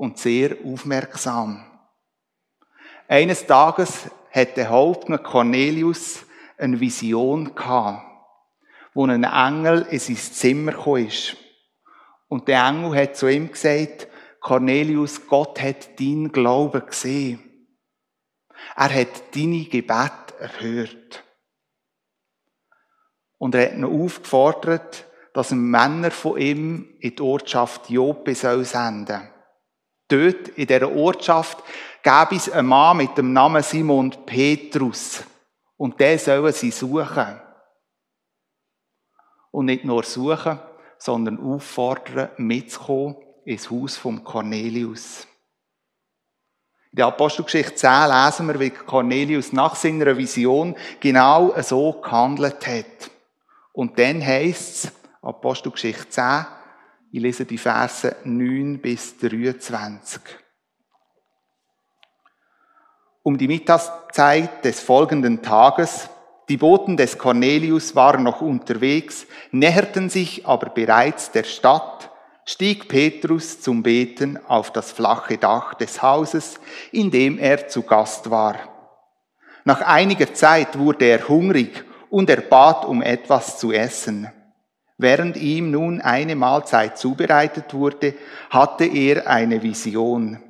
und 0.00 0.16
sehr 0.16 0.56
aufmerksam. 0.64 1.62
Eines 3.06 3.44
Tages 3.44 4.10
hat 4.30 4.56
der 4.56 4.70
Hauptmann 4.70 5.22
Cornelius 5.22 6.24
eine 6.56 6.80
Vision 6.80 7.54
gehabt, 7.54 8.02
wo 8.94 9.04
ein 9.04 9.24
Engel 9.24 9.82
in 9.90 9.98
sein 9.98 10.16
Zimmer 10.16 10.96
ist. 10.96 11.36
Und 12.28 12.48
der 12.48 12.64
Engel 12.64 12.96
hat 12.96 13.16
zu 13.16 13.28
ihm 13.28 13.52
gesagt, 13.52 14.08
Cornelius, 14.40 15.26
Gott 15.26 15.60
hat 15.60 16.00
deinen 16.00 16.32
Glauben 16.32 16.86
gesehen. 16.86 17.68
Er 18.76 18.94
hat 18.94 19.36
deine 19.36 19.64
Gebet 19.64 20.34
erhört. 20.38 21.24
Und 23.36 23.54
er 23.54 23.66
hat 23.66 23.76
noch 23.76 23.90
aufgefordert, 23.90 25.04
dass 25.34 25.52
ein 25.52 25.60
Männer 25.60 26.10
von 26.10 26.38
ihm 26.38 26.94
in 27.00 27.16
die 27.16 27.22
Ortschaft 27.22 27.90
Joppe 27.90 28.34
soll 28.34 28.64
senden 28.64 29.28
Dort, 30.10 30.48
in 30.48 30.66
dieser 30.66 30.90
Ortschaft, 30.90 31.62
gäbe 32.02 32.36
es 32.36 32.50
einen 32.50 32.68
Mann 32.68 32.96
mit 32.96 33.16
dem 33.16 33.32
Namen 33.32 33.62
Simon 33.62 34.10
Petrus. 34.26 35.22
Und 35.76 35.98
der 35.98 36.18
sollen 36.18 36.52
sie 36.52 36.70
suchen. 36.70 37.40
Und 39.50 39.66
nicht 39.66 39.84
nur 39.84 40.02
suchen, 40.02 40.58
sondern 40.98 41.38
auffordern, 41.40 42.30
mitzukommen 42.36 43.16
ins 43.44 43.70
Haus 43.70 43.96
von 43.96 44.22
Cornelius. 44.22 45.26
In 46.92 46.96
der 46.96 47.06
Apostelgeschichte 47.06 47.76
10 47.76 47.90
lesen 48.08 48.48
wir, 48.48 48.58
wie 48.58 48.70
Cornelius 48.70 49.52
nach 49.52 49.76
seiner 49.76 50.16
Vision 50.16 50.76
genau 50.98 51.54
so 51.62 51.92
gehandelt 51.92 52.66
hat. 52.66 53.10
Und 53.72 53.98
dann 53.98 54.24
heisst 54.24 54.84
es, 54.84 54.92
Apostelgeschichte 55.22 56.08
10, 56.08 56.46
ich 57.12 57.20
lese 57.20 57.44
die 57.44 57.58
Verse 57.58 58.16
9 58.24 58.78
bis 58.80 59.18
23. 59.18 60.20
Um 63.22 63.36
die 63.36 63.48
Mittagszeit 63.48 64.64
des 64.64 64.80
folgenden 64.80 65.42
Tages, 65.42 66.08
die 66.48 66.56
Boten 66.56 66.96
des 66.96 67.18
Cornelius 67.18 67.94
waren 67.96 68.22
noch 68.22 68.40
unterwegs, 68.40 69.26
näherten 69.50 70.08
sich 70.08 70.46
aber 70.46 70.70
bereits 70.70 71.30
der 71.32 71.44
Stadt, 71.44 72.10
stieg 72.44 72.88
Petrus 72.88 73.60
zum 73.60 73.82
Beten 73.82 74.38
auf 74.46 74.72
das 74.72 74.92
flache 74.92 75.36
Dach 75.36 75.74
des 75.74 76.02
Hauses, 76.02 76.60
in 76.92 77.10
dem 77.10 77.38
er 77.38 77.68
zu 77.68 77.82
Gast 77.82 78.30
war. 78.30 78.56
Nach 79.64 79.82
einiger 79.82 80.32
Zeit 80.32 80.78
wurde 80.78 81.06
er 81.06 81.28
hungrig 81.28 81.84
und 82.08 82.30
er 82.30 82.40
bat 82.40 82.84
um 82.84 83.02
etwas 83.02 83.58
zu 83.58 83.72
essen. 83.72 84.30
Während 85.02 85.38
ihm 85.38 85.70
nun 85.70 86.02
eine 86.02 86.36
Mahlzeit 86.36 86.98
zubereitet 86.98 87.72
wurde, 87.72 88.12
hatte 88.50 88.84
er 88.84 89.26
eine 89.26 89.62
Vision. 89.62 90.42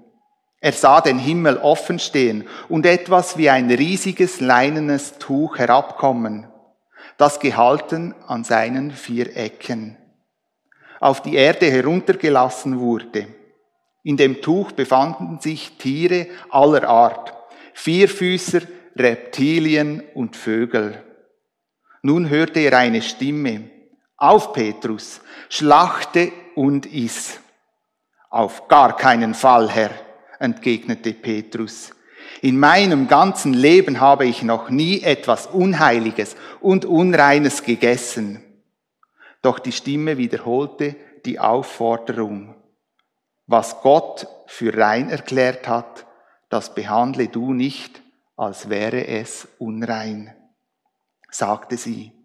Er 0.61 0.73
sah 0.73 1.01
den 1.01 1.21
Himmel 1.21 1.57
offen 1.59 2.01
stehen 2.01 2.49
und 2.69 2.85
etwas 2.85 3.39
wie 3.39 3.49
ein 3.49 3.71
riesiges 3.71 4.41
leinenes 4.41 5.19
Tuch 5.19 5.59
herabkommen, 5.59 6.49
das 7.17 7.39
gehalten 7.39 8.13
an 8.27 8.43
seinen 8.43 8.91
vier 8.91 9.37
Ecken, 9.37 9.97
auf 10.99 11.23
die 11.23 11.37
Erde 11.37 11.71
heruntergelassen 11.71 12.81
wurde. 12.81 13.29
In 14.03 14.17
dem 14.17 14.43
Tuch 14.43 14.73
befanden 14.73 15.39
sich 15.39 15.79
Tiere 15.79 16.27
aller 16.51 16.89
Art, 16.89 17.35
Vierfüßer, 17.73 18.63
Reptilien 18.97 20.03
und 20.15 20.35
Vögel. 20.35 21.05
Nun 22.03 22.29
hörte 22.29 22.59
er 22.59 22.77
eine 22.77 23.01
Stimme, 23.01 23.71
auf, 24.21 24.53
Petrus, 24.53 25.21
schlachte 25.49 26.31
und 26.55 26.87
iss. 26.87 27.41
Auf 28.29 28.69
gar 28.69 28.97
keinen 28.97 29.35
Fall, 29.35 29.69
Herr, 29.69 29.91
entgegnete 30.39 31.13
Petrus. 31.13 31.91
In 32.43 32.59
meinem 32.59 33.09
ganzen 33.09 33.53
Leben 33.53 34.01
habe 34.01 34.27
ich 34.27 34.43
noch 34.43 34.71
nie 34.71 35.03
etwas 35.03 35.47
Unheiliges 35.47 36.37
und 36.61 36.85
Unreines 36.85 37.65
gegessen. 37.65 38.45
Doch 39.43 39.59
die 39.59 39.73
Stimme 39.73 40.17
wiederholte 40.17 40.97
die 41.25 41.41
Aufforderung. 41.41 42.55
Was 43.47 43.81
Gott 43.81 44.27
für 44.47 44.77
rein 44.77 45.11
erklärt 45.11 45.67
hat, 45.67 46.07
das 46.51 46.75
behandle 46.75 47.29
du 47.29 47.53
nicht, 47.53 48.03
als 48.37 48.69
wäre 48.69 49.07
es 49.07 49.49
unrein, 49.59 50.35
sagte 51.31 51.77
sie. 51.77 52.20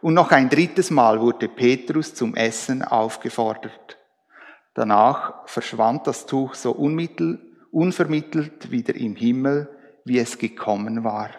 Und 0.00 0.14
noch 0.14 0.30
ein 0.30 0.48
drittes 0.48 0.90
Mal 0.90 1.20
wurde 1.20 1.48
Petrus 1.48 2.14
zum 2.14 2.34
Essen 2.34 2.82
aufgefordert. 2.82 3.98
Danach 4.74 5.46
verschwand 5.46 6.06
das 6.06 6.26
Tuch 6.26 6.54
so 6.54 6.72
unvermittelt 6.72 8.70
wieder 8.70 8.94
im 8.94 9.16
Himmel, 9.16 9.68
wie 10.04 10.18
es 10.18 10.36
gekommen 10.38 11.02
war. 11.02 11.30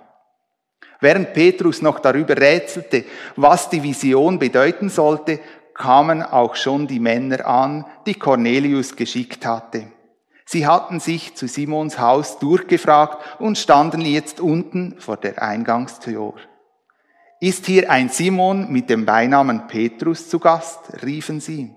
Während 0.99 1.33
Petrus 1.33 1.81
noch 1.81 1.99
darüber 1.99 2.35
rätselte, 2.35 3.05
was 3.35 3.69
die 3.69 3.83
Vision 3.83 4.39
bedeuten 4.39 4.89
sollte, 4.89 5.39
kamen 5.75 6.23
auch 6.23 6.55
schon 6.55 6.87
die 6.87 6.99
Männer 6.99 7.45
an, 7.45 7.85
die 8.07 8.15
Cornelius 8.15 8.95
geschickt 8.95 9.45
hatte. 9.45 9.91
Sie 10.43 10.65
hatten 10.65 10.99
sich 10.99 11.35
zu 11.35 11.47
Simons 11.47 11.99
Haus 11.99 12.39
durchgefragt 12.39 13.39
und 13.39 13.57
standen 13.57 14.01
jetzt 14.01 14.39
unten 14.39 14.95
vor 14.97 15.17
der 15.17 15.43
Eingangstür. 15.43 16.33
Ist 17.39 17.67
hier 17.67 17.91
ein 17.91 18.09
Simon 18.09 18.71
mit 18.71 18.89
dem 18.89 19.05
Beinamen 19.05 19.67
Petrus 19.67 20.27
zu 20.27 20.39
Gast? 20.39 21.03
riefen 21.03 21.39
sie. 21.39 21.71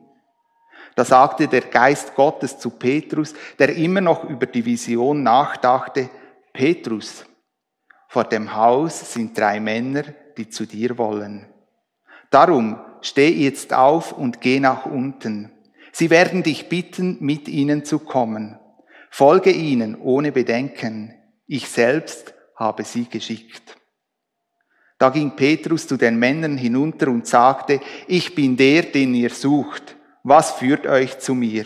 Da 0.95 1.05
sagte 1.05 1.49
der 1.49 1.62
Geist 1.62 2.14
Gottes 2.14 2.59
zu 2.59 2.71
Petrus, 2.71 3.35
der 3.59 3.76
immer 3.76 4.00
noch 4.00 4.25
über 4.25 4.47
die 4.47 4.64
Vision 4.64 5.23
nachdachte, 5.23 6.09
Petrus, 6.52 7.25
vor 8.09 8.25
dem 8.25 8.55
Haus 8.55 9.12
sind 9.12 9.38
drei 9.38 9.61
Männer, 9.61 10.02
die 10.37 10.49
zu 10.49 10.67
dir 10.67 10.99
wollen. 10.99 11.47
Darum 12.31 12.81
steh 13.02 13.29
jetzt 13.29 13.73
auf 13.73 14.12
und 14.12 14.40
geh 14.40 14.61
nach 14.61 14.87
unten. 14.87 15.52
Sie 15.93 16.11
werden 16.11 16.43
dich 16.43 16.69
bitten, 16.69 17.19
mit 17.21 17.49
ihnen 17.49 17.85
zu 17.85 17.99
kommen. 17.99 18.59
Folge 19.11 19.50
ihnen 19.50 19.97
ohne 20.00 20.33
Bedenken. 20.33 21.14
Ich 21.47 21.69
selbst 21.69 22.35
habe 22.57 22.85
sie 22.85 23.09
geschickt. 23.09 23.80
Da 25.00 25.09
ging 25.09 25.30
Petrus 25.30 25.87
zu 25.87 25.97
den 25.97 26.19
Männern 26.19 26.59
hinunter 26.59 27.09
und 27.09 27.26
sagte, 27.26 27.80
ich 28.07 28.35
bin 28.35 28.59
der, 28.59 28.83
den 28.83 29.14
ihr 29.14 29.30
sucht. 29.30 29.97
Was 30.25 30.50
führt 30.50 30.87
euch 30.87 31.19
zu 31.21 31.35
mir? 31.35 31.64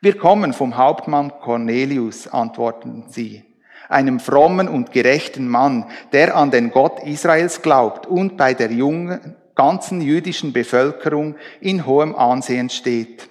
Wir 0.00 0.18
kommen 0.18 0.52
vom 0.52 0.76
Hauptmann 0.76 1.30
Cornelius, 1.40 2.26
antworteten 2.26 3.04
sie, 3.06 3.44
einem 3.88 4.18
frommen 4.18 4.66
und 4.66 4.90
gerechten 4.90 5.46
Mann, 5.46 5.86
der 6.10 6.36
an 6.36 6.50
den 6.50 6.72
Gott 6.72 7.04
Israels 7.04 7.62
glaubt 7.62 8.08
und 8.08 8.36
bei 8.36 8.52
der 8.52 8.72
jungen, 8.72 9.36
ganzen 9.54 10.00
jüdischen 10.00 10.52
Bevölkerung 10.52 11.36
in 11.60 11.86
hohem 11.86 12.16
Ansehen 12.16 12.68
steht. 12.68 13.28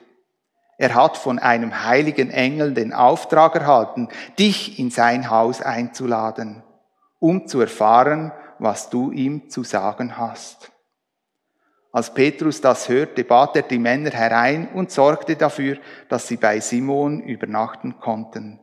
Er 0.77 0.95
hat 0.95 1.17
von 1.17 1.39
einem 1.39 1.83
heiligen 1.83 2.31
Engel 2.31 2.73
den 2.73 2.93
Auftrag 2.93 3.53
erhalten, 3.55 4.07
dich 4.39 4.79
in 4.79 4.91
sein 4.91 5.29
Haus 5.29 5.61
einzuladen, 5.61 6.63
um 7.19 7.47
zu 7.47 7.59
erfahren, 7.59 8.31
was 8.63 8.89
du 8.89 9.11
ihm 9.11 9.49
zu 9.49 9.65
sagen 9.65 10.17
hast. 10.17 10.71
Als 11.91 12.13
Petrus 12.13 12.61
das 12.61 12.87
hörte, 12.87 13.25
bat 13.25 13.57
er 13.57 13.63
die 13.63 13.77
Männer 13.77 14.11
herein 14.11 14.69
und 14.69 14.89
sorgte 14.89 15.35
dafür, 15.35 15.77
dass 16.07 16.29
sie 16.29 16.37
bei 16.37 16.61
Simon 16.61 17.21
übernachten 17.21 17.99
konnten. 17.99 18.61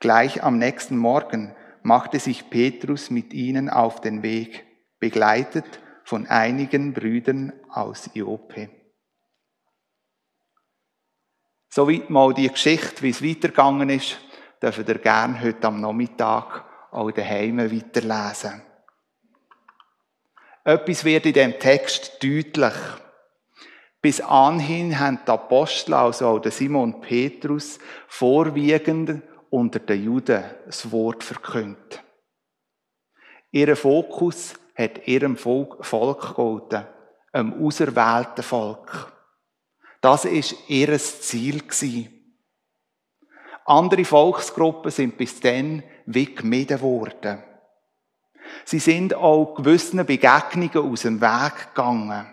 Gleich 0.00 0.42
am 0.42 0.58
nächsten 0.58 0.96
Morgen 0.96 1.54
machte 1.82 2.18
sich 2.18 2.50
Petrus 2.50 3.10
mit 3.10 3.32
ihnen 3.32 3.70
auf 3.70 4.00
den 4.00 4.24
Weg, 4.24 4.66
begleitet 4.98 5.80
von 6.02 6.26
einigen 6.26 6.92
Brüdern 6.92 7.52
aus 7.70 8.10
Joppe. 8.14 8.70
Soweit 11.68 12.10
mal 12.10 12.34
die 12.34 12.48
Geschichte, 12.48 13.02
wie 13.02 13.10
es 13.10 13.22
weitergegangen 13.22 13.88
ist, 13.88 14.18
dürft 14.60 14.88
ihr 14.88 14.98
gerne 14.98 15.40
heute 15.40 15.68
am 15.68 15.80
Nachmittag 15.80 16.64
auch 16.90 17.12
daheim 17.12 17.58
weiterlesen. 17.58 18.67
Etwas 20.64 21.04
wird 21.04 21.26
in 21.26 21.32
dem 21.32 21.58
Text 21.58 22.22
deutlich. 22.22 22.74
Bis 24.00 24.20
anhin 24.20 24.98
haben 24.98 25.18
die 25.26 25.30
Apostel, 25.30 25.94
also 25.94 26.26
auch 26.28 26.44
Simon 26.50 27.00
Petrus, 27.00 27.78
vorwiegend 28.06 29.22
unter 29.50 29.80
den 29.80 30.04
Juden 30.04 30.44
das 30.66 30.90
Wort 30.92 31.24
verkündet. 31.24 32.02
Ihr 33.50 33.76
Fokus 33.76 34.54
hat 34.74 35.08
ihrem 35.08 35.36
Volk, 35.36 35.84
Volk 35.84 36.28
gegolten, 36.28 36.86
einem 37.32 37.64
auserwählten 37.64 38.44
Volk. 38.44 39.12
Das 40.00 40.24
ist 40.24 40.54
ihr 40.68 40.96
Ziel. 40.98 42.10
Andere 43.64 44.04
Volksgruppen 44.04 44.90
sind 44.90 45.18
bis 45.18 45.40
dann 45.40 45.82
wie 46.06 46.34
gemieden 46.34 46.80
worden. 46.80 47.42
Sie 48.64 48.78
sind 48.78 49.14
auch 49.14 49.54
gewissen 49.54 50.04
Begegnungen 50.04 50.92
aus 50.92 51.02
dem 51.02 51.20
Weg 51.20 51.74
gegangen. 51.74 52.26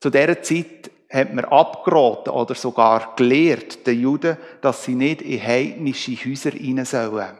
Zu 0.00 0.10
dieser 0.10 0.42
Zeit 0.42 0.90
hat 1.10 1.32
man 1.32 1.44
abgeraten 1.44 2.32
oder 2.32 2.54
sogar 2.54 3.14
gelehrt, 3.16 3.86
den 3.86 4.00
Juden, 4.00 4.36
dass 4.60 4.84
sie 4.84 4.94
nicht 4.94 5.22
in 5.22 5.42
heidnische 5.42 6.12
Häuser 6.12 6.52
rein 6.52 6.84
sollen. 6.84 7.38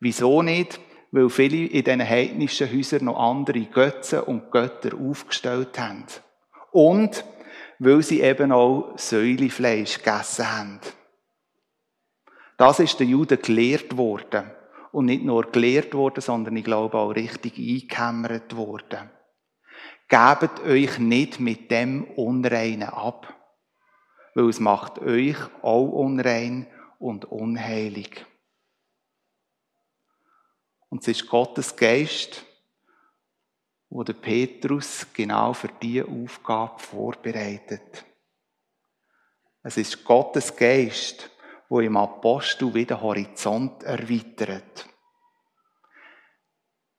Wieso 0.00 0.42
nicht? 0.42 0.78
Weil 1.12 1.30
viele 1.30 1.66
in 1.66 1.82
diesen 1.84 2.08
heidnischen 2.08 2.70
Häusern 2.70 3.06
noch 3.06 3.18
andere 3.18 3.60
Götze 3.62 4.24
und 4.24 4.50
Götter 4.50 4.90
aufgestellt 4.96 5.78
haben. 5.78 6.04
Und 6.70 7.24
weil 7.78 8.02
sie 8.02 8.20
eben 8.20 8.52
auch 8.52 8.92
Säulefleisch 8.96 9.98
gegessen 10.02 10.56
haben. 10.56 10.80
Das 12.56 12.78
ist 12.78 13.00
den 13.00 13.08
Juden 13.08 13.40
gelehrt 13.40 13.96
worden. 13.96 14.50
Und 14.92 15.06
nicht 15.06 15.24
nur 15.24 15.50
gelehrt 15.50 15.94
worden, 15.94 16.20
sondern 16.20 16.56
ich 16.56 16.64
glaube 16.64 16.98
auch 16.98 17.10
richtig 17.10 17.56
eingehämmert 17.58 18.56
worden. 18.56 19.10
Gebt 20.08 20.60
euch 20.60 20.98
nicht 20.98 21.38
mit 21.38 21.70
dem 21.70 22.04
Unreinen 22.04 22.88
ab, 22.88 23.32
weil 24.34 24.48
es 24.48 24.58
macht 24.58 24.98
euch 24.98 25.36
auch 25.62 25.88
unrein 25.88 26.66
und 26.98 27.26
unheilig. 27.26 28.26
Und 30.88 31.02
es 31.02 31.08
ist 31.08 31.28
Gottes 31.28 31.76
Geist, 31.76 32.44
wo 33.88 34.02
der 34.02 34.14
Petrus 34.14 35.06
genau 35.12 35.52
für 35.52 35.68
diese 35.80 36.06
Aufgabe 36.06 36.80
vorbereitet. 36.80 38.04
Es 39.62 39.76
ist 39.76 40.04
Gottes 40.04 40.54
Geist, 40.56 41.29
wo 41.70 41.80
im 41.80 41.96
Apostel 41.96 42.74
wieder 42.74 43.00
Horizont 43.00 43.84
erweitert. 43.84 44.86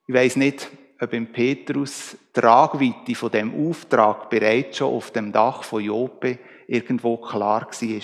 Ich 0.07 0.15
weiß 0.15 0.37
nicht, 0.37 0.69
ob 0.99 1.13
im 1.13 1.31
Petrus 1.31 2.15
die 2.33 2.39
Tragweite 2.39 3.13
von 3.15 3.31
dem 3.31 3.69
Auftrag 3.69 4.29
bereits 4.29 4.77
schon 4.77 4.93
auf 4.93 5.11
dem 5.11 5.31
Dach 5.31 5.63
von 5.63 5.83
Jope 5.83 6.39
irgendwo 6.67 7.17
klar 7.17 7.67
war. 7.69 8.01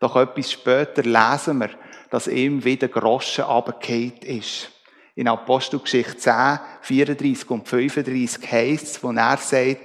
Doch 0.00 0.16
etwas 0.16 0.50
später 0.50 1.02
lesen 1.02 1.58
wir, 1.58 1.70
dass 2.10 2.26
ihm 2.26 2.64
wieder 2.64 2.88
Groschen 2.88 3.44
abgekehrt 3.44 4.24
ist. 4.24 4.70
In 5.14 5.28
Apostelgeschichte 5.28 6.16
10, 6.16 6.58
34 6.80 7.50
und 7.50 7.68
35 7.68 8.50
heißt 8.50 8.82
es, 8.84 9.02
wo 9.02 9.12
er 9.12 9.36
sagt, 9.36 9.82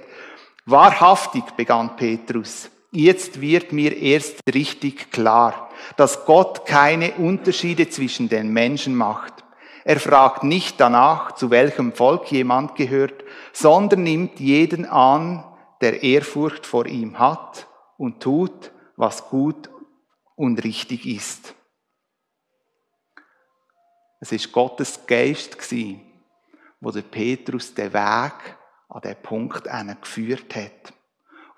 wahrhaftig 0.64 1.44
begann 1.56 1.96
Petrus, 1.96 2.70
Jetzt 2.92 3.40
wird 3.40 3.72
mir 3.72 3.96
erst 3.96 4.40
richtig 4.52 5.12
klar, 5.12 5.70
dass 5.96 6.24
Gott 6.24 6.66
keine 6.66 7.12
Unterschiede 7.14 7.88
zwischen 7.88 8.28
den 8.28 8.52
Menschen 8.52 8.96
macht. 8.96 9.44
Er 9.84 10.00
fragt 10.00 10.42
nicht 10.42 10.80
danach, 10.80 11.32
zu 11.32 11.50
welchem 11.50 11.92
Volk 11.92 12.32
jemand 12.32 12.74
gehört, 12.74 13.24
sondern 13.52 14.02
nimmt 14.02 14.40
jeden 14.40 14.86
an, 14.86 15.44
der 15.80 16.02
Ehrfurcht 16.02 16.66
vor 16.66 16.86
ihm 16.86 17.18
hat 17.18 17.68
und 17.96 18.20
tut, 18.20 18.72
was 18.96 19.28
gut 19.28 19.70
und 20.34 20.62
richtig 20.64 21.06
ist. 21.06 21.54
Es 24.18 24.32
ist 24.32 24.50
Gottes 24.52 25.06
Geist 25.06 25.56
wo 26.80 26.90
der 26.90 27.02
Petrus 27.02 27.72
den 27.72 27.92
Weg 27.92 28.56
an 28.88 29.00
den 29.02 29.16
Punkt 29.22 29.68
geführt 30.00 30.54
hat 30.56 30.92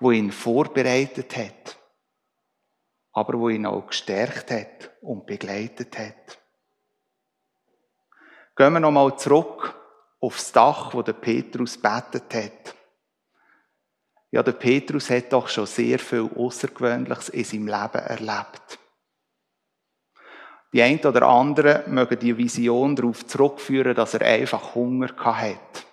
wo 0.03 0.11
ihn 0.11 0.31
vorbereitet 0.31 1.37
hat, 1.37 1.77
aber 3.13 3.39
wo 3.39 3.47
ihn 3.47 3.65
auch 3.65 3.87
gestärkt 3.87 4.51
hat 4.51 4.91
und 5.01 5.25
begleitet 5.25 5.97
hat. 5.97 6.39
Gehen 8.55 8.73
wir 8.73 8.79
nochmal 8.81 9.17
zurück 9.17 9.73
aufs 10.19 10.51
Dach, 10.51 10.93
wo 10.93 11.01
der 11.01 11.13
Petrus 11.13 11.77
betet 11.77 12.33
hat. 12.33 12.75
Ja, 14.29 14.43
der 14.43 14.51
Petrus 14.51 15.09
hat 15.09 15.31
doch 15.31 15.47
schon 15.47 15.67
sehr 15.67 15.99
viel 15.99 16.29
Außergewöhnliches 16.35 17.29
in 17.29 17.43
seinem 17.43 17.67
Leben 17.67 18.05
erlebt. 18.05 18.79
Die 20.73 20.81
einen 20.81 21.05
oder 21.05 21.27
anderen 21.27 21.93
mögen 21.93 22.19
die 22.19 22.35
Vision 22.35 22.95
darauf 22.95 23.25
zurückführen, 23.25 23.95
dass 23.95 24.15
er 24.15 24.21
einfach 24.21 24.75
Hunger 24.75 25.15
hat. 25.15 25.85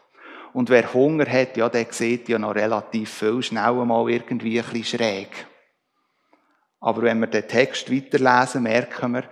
Und 0.52 0.68
wer 0.68 0.92
Hunger 0.92 1.30
hat, 1.30 1.56
ja, 1.56 1.68
der 1.68 1.92
sieht 1.92 2.28
ja 2.28 2.38
noch 2.38 2.54
relativ 2.54 3.12
viel 3.12 3.42
schnell 3.42 3.72
mal 3.72 4.10
irgendwie 4.10 4.60
ein 4.60 4.66
bisschen 4.66 4.98
schräg. 4.98 5.46
Aber 6.80 7.02
wenn 7.02 7.20
wir 7.20 7.26
den 7.26 7.46
Text 7.46 7.92
weiterlesen, 7.92 8.62
merken 8.62 9.12
wir, 9.12 9.24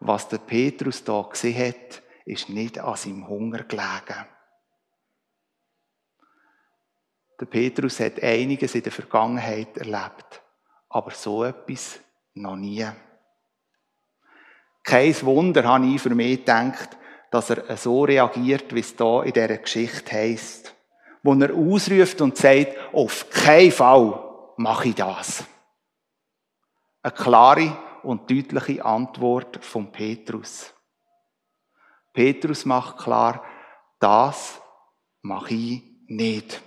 was 0.00 0.28
der 0.28 0.38
Petrus 0.38 1.04
da 1.04 1.22
gesehen 1.22 1.68
hat, 1.68 2.02
ist 2.24 2.48
nicht 2.48 2.78
an 2.78 2.96
seinem 2.96 3.28
Hunger 3.28 3.62
gelegen. 3.64 4.26
Der 7.38 7.46
Petrus 7.46 8.00
hat 8.00 8.22
einiges 8.22 8.74
in 8.74 8.82
der 8.82 8.92
Vergangenheit 8.92 9.76
erlebt, 9.76 10.42
aber 10.88 11.10
so 11.10 11.44
etwas 11.44 12.00
noch 12.34 12.56
nie. 12.56 12.86
Kein 14.82 15.22
Wunder 15.22 15.64
habe 15.64 15.86
ich 15.86 16.00
für 16.00 16.14
mich 16.14 16.38
gedacht, 16.38 16.96
dass 17.36 17.50
er 17.50 17.76
so 17.76 18.04
reagiert, 18.04 18.74
wie 18.74 18.80
es 18.80 18.96
da 18.96 19.22
in 19.22 19.32
dieser 19.34 19.58
Geschichte 19.58 20.10
heißt. 20.10 20.74
Wo 21.22 21.34
er 21.34 21.54
ausruft 21.54 22.22
und 22.22 22.34
sagt, 22.34 22.78
auf 22.94 23.28
keinen 23.28 23.72
Fall 23.72 24.54
mache 24.56 24.88
ich 24.88 24.94
das. 24.94 25.44
Eine 27.02 27.12
klare 27.12 27.76
und 28.04 28.30
deutliche 28.30 28.82
Antwort 28.82 29.62
von 29.62 29.92
Petrus. 29.92 30.72
Petrus 32.14 32.64
macht 32.64 32.96
klar, 32.96 33.44
das 33.98 34.58
mache 35.20 35.52
ich 35.52 35.82
nicht. 36.06 36.62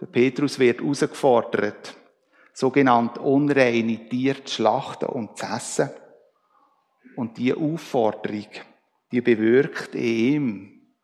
Der 0.00 0.06
Petrus 0.06 0.60
wird 0.60 0.80
herausgefordert, 0.80 1.96
sogenannte 2.52 3.20
unreine 3.20 4.08
Tiere 4.08 4.44
zu 4.44 4.54
schlachten 4.54 5.06
und 5.06 5.36
zu 5.36 5.46
essen. 5.46 5.90
Und 7.16 7.38
die 7.38 7.54
Aufforderung, 7.54 8.48
die 9.12 9.20
bewirkt 9.20 9.94
in 9.94 10.02
ihm 10.02 10.96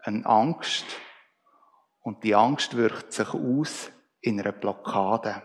eine 0.00 0.24
Angst. 0.26 0.86
Und 2.00 2.22
die 2.22 2.34
Angst 2.34 2.76
wirkt 2.76 3.12
sich 3.12 3.28
aus 3.28 3.90
in 4.20 4.40
einer 4.40 4.52
Blockade. 4.52 5.42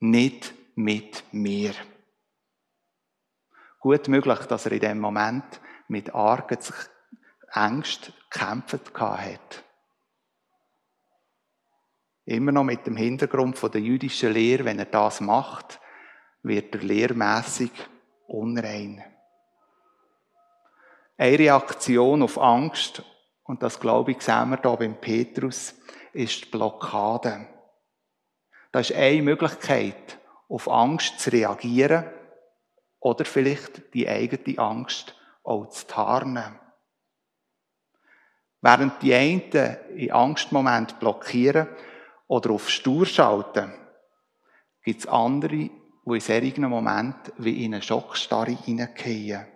Nicht 0.00 0.54
mit 0.74 1.24
mir. 1.32 1.72
Gut 3.80 4.08
möglich, 4.08 4.40
dass 4.40 4.66
er 4.66 4.72
in 4.72 4.80
dem 4.80 5.00
Moment 5.00 5.60
mit 5.88 6.14
argen 6.14 6.58
Angst 7.50 8.12
gekämpft 8.30 8.92
hat. 8.94 9.64
Immer 12.24 12.52
noch 12.52 12.64
mit 12.64 12.86
dem 12.86 12.96
Hintergrund 12.96 13.62
der 13.62 13.80
jüdischen 13.80 14.32
Lehre, 14.32 14.66
wenn 14.66 14.78
er 14.78 14.84
das 14.84 15.22
macht, 15.22 15.80
wird 16.42 16.74
er 16.74 16.82
lehrmäßig 16.82 17.70
unrein. 18.28 19.02
Eine 21.16 21.38
Reaktion 21.38 22.22
auf 22.22 22.38
Angst, 22.38 23.02
und 23.42 23.62
das 23.62 23.80
glaube 23.80 24.12
ich, 24.12 24.22
sehen 24.22 24.50
wir 24.50 24.60
hier 24.60 24.76
beim 24.76 25.00
Petrus, 25.00 25.74
ist 26.12 26.44
die 26.44 26.50
Blockade. 26.50 27.48
Das 28.70 28.90
ist 28.90 28.96
eine 28.96 29.22
Möglichkeit, 29.22 30.18
auf 30.48 30.68
Angst 30.68 31.18
zu 31.20 31.30
reagieren 31.30 32.04
oder 33.00 33.24
vielleicht 33.24 33.94
die 33.94 34.08
eigene 34.08 34.58
Angst 34.58 35.14
auch 35.42 35.66
zu 35.70 35.86
tarnen. 35.86 36.58
Während 38.60 39.02
die 39.02 39.14
einen 39.14 39.76
in 39.96 40.12
Angstmoment 40.12 40.98
blockieren 40.98 41.68
oder 42.26 42.50
auf 42.50 42.68
Stur 42.68 43.06
schalten, 43.06 43.72
gibt 44.82 45.00
es 45.00 45.06
andere, 45.06 45.70
die 46.08 46.14
in 46.14 46.20
solchen 46.20 46.68
Momenten 46.68 47.32
wie 47.38 47.64
in 47.64 47.74
eine 47.74 47.82
Schockstarre 47.82 48.52
hineingehen. 48.52 49.46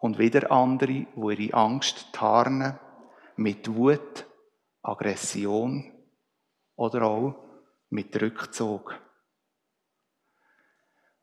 Und 0.00 0.18
wieder 0.18 0.50
andere, 0.50 0.92
die 0.92 1.06
ihre 1.16 1.54
Angst 1.54 2.12
tarnen 2.12 2.78
mit 3.36 3.74
Wut, 3.74 4.26
Aggression 4.82 5.92
oder 6.76 7.02
auch 7.02 7.34
mit 7.90 8.20
Rückzug. 8.20 8.98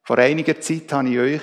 Vor 0.04 0.18
einiger 0.18 0.60
Zeit 0.60 0.92
habe 0.92 1.10
ich 1.10 1.20
euch 1.20 1.42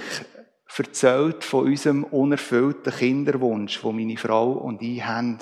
erzählt 0.77 1.45
von 1.45 1.67
unserem 1.67 2.05
unerfüllten 2.05 2.93
Kinderwunsch, 2.93 3.83
wo 3.83 3.93
meine 3.93 4.17
Frau 4.17 4.53
und 4.53 4.83
ich 4.83 5.05
haben. 5.05 5.39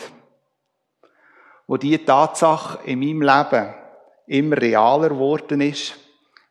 Wo 1.66 1.76
diese 1.76 2.04
Tatsache 2.04 2.78
in 2.87 3.00
meinem 3.00 3.22
Leben 3.22 3.74
immer 4.26 4.57
realer 4.57 5.11
geworden 5.11 5.61
ist, 5.61 5.96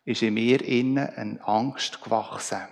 ist 0.07 0.21
in 0.21 0.35
mir 0.35 0.61
innen 0.63 1.09
eine 1.15 1.45
Angst 1.45 2.01
gewachsen. 2.01 2.65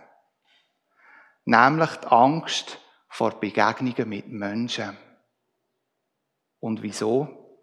Nämlich 1.43 1.93
die 1.97 2.07
Angst 2.07 2.79
vor 3.09 3.31
Begegnungen 3.41 4.07
mit 4.07 4.29
Menschen. 4.29 4.97
Und 6.61 6.81
wieso? 6.81 7.59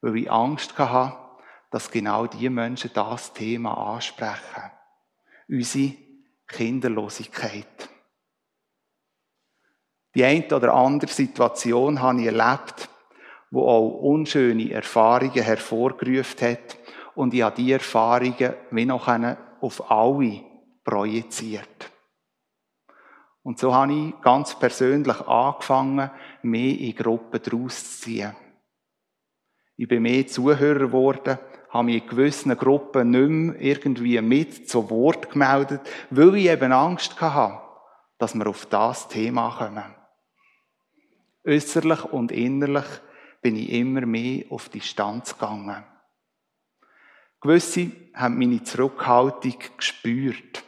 Weil 0.00 0.18
ich 0.18 0.30
Angst 0.30 0.78
hatte, 0.78 1.18
dass 1.72 1.90
genau 1.90 2.28
die 2.28 2.48
Menschen 2.48 2.92
das 2.94 3.32
Thema 3.32 3.94
ansprechen. 3.94 4.70
Unsere 5.48 5.96
Kinderlosigkeit. 6.46 7.88
Die 10.14 10.24
eine 10.24 10.54
oder 10.54 10.72
andere 10.72 11.10
Situation 11.10 12.00
habe 12.00 12.20
ich 12.20 12.26
erlebt, 12.26 12.88
wo 13.50 13.66
auch 13.66 13.88
unschöne 14.02 14.70
Erfahrungen 14.70 15.42
hervorgerufen 15.42 16.48
hat 16.48 16.83
und 17.14 17.34
ich 17.34 17.42
habe 17.42 17.56
diese 17.56 17.74
Erfahrungen 17.74 18.54
wie 18.70 18.84
noch 18.84 19.08
auf 19.60 19.90
alle 19.90 20.44
projiziert. 20.84 21.90
Und 23.42 23.58
so 23.58 23.74
habe 23.74 23.92
ich 23.92 24.20
ganz 24.22 24.58
persönlich 24.58 25.20
angefangen, 25.20 26.10
mehr 26.42 26.78
in 26.78 26.94
Gruppen 26.94 27.40
daraus 27.42 27.98
zu 27.98 28.06
ziehen. 28.06 28.34
Ich 29.76 29.88
bin 29.88 30.02
mehr 30.02 30.26
Zuhörer 30.26 30.86
geworden, 30.86 31.38
habe 31.68 31.84
mich 31.84 32.02
in 32.02 32.08
gewissen 32.08 32.56
Gruppen 32.56 33.10
nicht 33.10 33.28
mehr 33.28 33.60
irgendwie 33.60 34.20
mit 34.22 34.68
zu 34.68 34.88
Wort 34.88 35.30
gemeldet, 35.30 35.80
weil 36.10 36.36
ich 36.36 36.46
eben 36.46 36.72
Angst 36.72 37.20
hatte, 37.20 37.60
dass 38.18 38.34
wir 38.34 38.46
auf 38.46 38.66
das 38.66 39.08
Thema 39.08 39.50
kommen. 39.58 39.94
Äußerlich 41.46 42.04
und 42.04 42.32
innerlich 42.32 42.86
bin 43.42 43.56
ich 43.56 43.70
immer 43.72 44.06
mehr 44.06 44.44
auf 44.48 44.70
Distanz 44.70 45.34
gegangen. 45.34 45.84
Gewisse 47.44 47.92
haben 48.14 48.38
meine 48.38 48.62
Zurückhaltung 48.62 49.58
gespürt, 49.76 50.64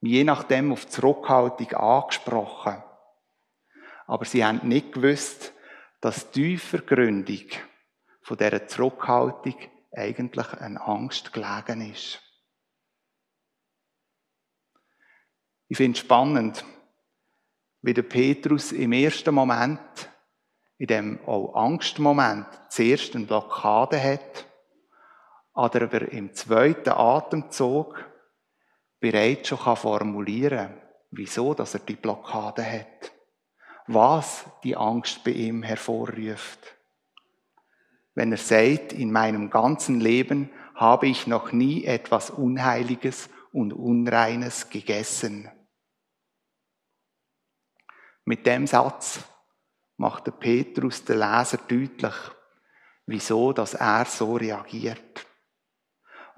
je 0.00 0.22
nachdem 0.22 0.70
auf 0.70 0.86
Zurückhaltung 0.86 1.72
angesprochen. 1.72 2.80
Aber 4.06 4.24
sie 4.24 4.44
haben 4.44 4.60
nicht 4.68 4.92
gewusst, 4.92 5.52
dass 6.00 6.30
tiefer 6.30 6.78
Gründung 6.78 7.42
von 8.22 8.36
dieser 8.36 8.68
Zurückhaltung 8.68 9.56
eigentlich 9.90 10.52
eine 10.52 10.80
Angst 10.80 11.32
gelegen 11.32 11.90
ist. 11.90 12.22
Ich 15.66 15.78
finde 15.78 15.96
es 15.98 16.04
spannend, 16.04 16.64
wie 17.82 17.92
der 17.92 18.02
Petrus 18.02 18.70
im 18.70 18.92
ersten 18.92 19.34
Moment, 19.34 19.80
in 20.78 20.86
dem 20.86 21.20
auch 21.26 21.56
Angstmoment, 21.56 22.46
zuerst 22.68 23.16
eine 23.16 23.26
Blockade 23.26 24.00
hat, 24.00 24.47
aber 25.58 26.12
im 26.12 26.32
zweiten 26.34 26.90
Atemzug 26.90 28.08
bereits 29.00 29.48
schon 29.48 29.76
formulieren 29.76 30.68
kann, 30.68 30.82
wieso 31.10 31.52
dass 31.52 31.74
er 31.74 31.80
die 31.80 31.96
Blockade 31.96 32.64
hat, 32.64 33.10
was 33.88 34.44
die 34.62 34.76
Angst 34.76 35.24
bei 35.24 35.32
ihm 35.32 35.64
hervorruft. 35.64 36.76
Wenn 38.14 38.30
er 38.30 38.38
sagt, 38.38 38.92
in 38.92 39.10
meinem 39.10 39.50
ganzen 39.50 39.98
Leben 39.98 40.50
habe 40.76 41.08
ich 41.08 41.26
noch 41.26 41.50
nie 41.50 41.84
etwas 41.84 42.30
Unheiliges 42.30 43.28
und 43.52 43.72
Unreines 43.72 44.70
gegessen. 44.70 45.50
Mit 48.24 48.46
dem 48.46 48.68
Satz 48.68 49.24
macht 49.96 50.28
der 50.28 50.32
Petrus 50.32 51.04
den 51.04 51.18
Leser 51.18 51.58
deutlich, 51.66 52.14
wieso 53.06 53.52
dass 53.52 53.74
er 53.74 54.04
so 54.04 54.36
reagiert. 54.36 55.27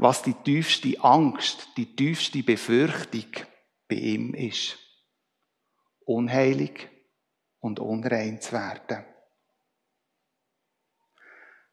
Was 0.00 0.22
die 0.22 0.32
tiefste 0.32 0.98
Angst, 1.04 1.76
die 1.76 1.94
tiefste 1.94 2.42
Befürchtung 2.42 3.26
bei 3.86 3.96
ihm 3.96 4.32
ist. 4.32 4.78
Unheilig 6.06 6.88
und 7.58 7.80
unrein 7.80 8.40
zu 8.40 8.52
werden. 8.52 9.04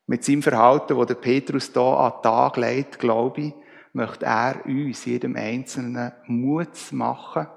Mit 0.08 0.26
seinem 0.26 0.44
Verhalten, 0.44 0.98
wo 0.98 1.06
der 1.06 1.16
Petrus 1.16 1.72
da 1.72 2.08
an 2.08 2.12
den 2.12 2.22
Tag 2.24 2.58
legt, 2.58 3.00
glaube 3.00 3.42
ich, 3.42 3.54
möchte 3.94 4.26
er 4.26 4.66
uns, 4.66 5.06
jedem 5.06 5.38
Einzelnen, 5.38 6.12
Mut 6.26 6.92
machen, 6.92 7.48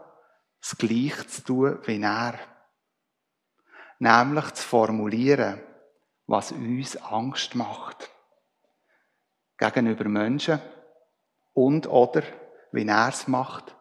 das 0.61 0.79
Gleiche 0.79 1.27
zu 1.27 1.43
tun 1.43 1.79
wie 1.85 2.01
er 2.01 2.39
nämlich 3.99 4.53
zu 4.53 4.69
formulieren, 4.69 5.61
was 6.29 6.53
uns 6.53 6.97
Angst 6.97 7.57
macht. 7.57 8.09
Gegenüber 9.61 10.09
Menschen 10.09 10.59
und 11.53 11.87
oder, 11.87 12.23
wie 12.73 12.87
er 12.87 13.09
es 13.09 13.29
macht, 13.29 13.77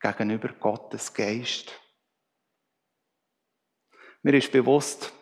gegenüber 0.00 0.48
Gottes 0.54 1.14
Geist. 1.14 1.70
Mir 4.22 4.34
ist 4.34 4.50
bewusst, 4.50 5.12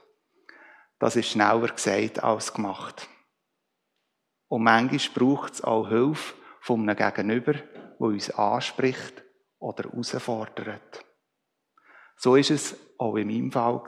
das 0.99 1.15
ist 1.15 1.29
schneller 1.29 1.69
gesagt 1.69 2.25
als 2.25 2.55
gemacht. 2.55 3.07
Und 4.49 4.63
manchmal 4.63 5.15
braucht 5.15 5.53
es 5.53 5.63
auch 5.63 5.89
Hilfe 5.89 6.35
von 6.63 6.89
einem 6.89 6.97
Gegenüber, 6.97 7.55
wo 7.99 8.07
uns 8.07 8.31
anspricht 8.31 9.23
oder 9.59 9.85
herausfordert. 9.85 11.05
So 12.17 12.35
ist 12.35 12.51
es 12.51 12.77
auch 12.97 13.17
in 13.17 13.29
meinem 13.29 13.53
Fall. 13.53 13.85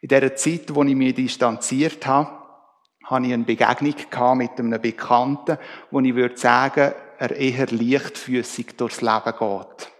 In 0.00 0.08
der 0.08 0.36
Zeit, 0.36 0.72
wo 0.72 0.84
ich 0.84 0.94
mich 0.94 1.16
distanziert 1.16 2.06
habe, 2.06 2.37
hatte 3.08 3.26
ich 3.26 3.32
eine 3.32 3.44
Begegnung 3.44 4.38
mit 4.38 4.58
einem 4.58 4.80
Bekannten, 4.80 5.58
wo 5.90 6.00
ich 6.00 6.14
würde 6.14 6.36
sagen, 6.36 6.92
er 7.18 7.34
eher 7.34 7.66
leichtfüßig 7.66 8.76
durchs 8.76 9.00
Leben 9.00 9.32
geht. 9.38 9.90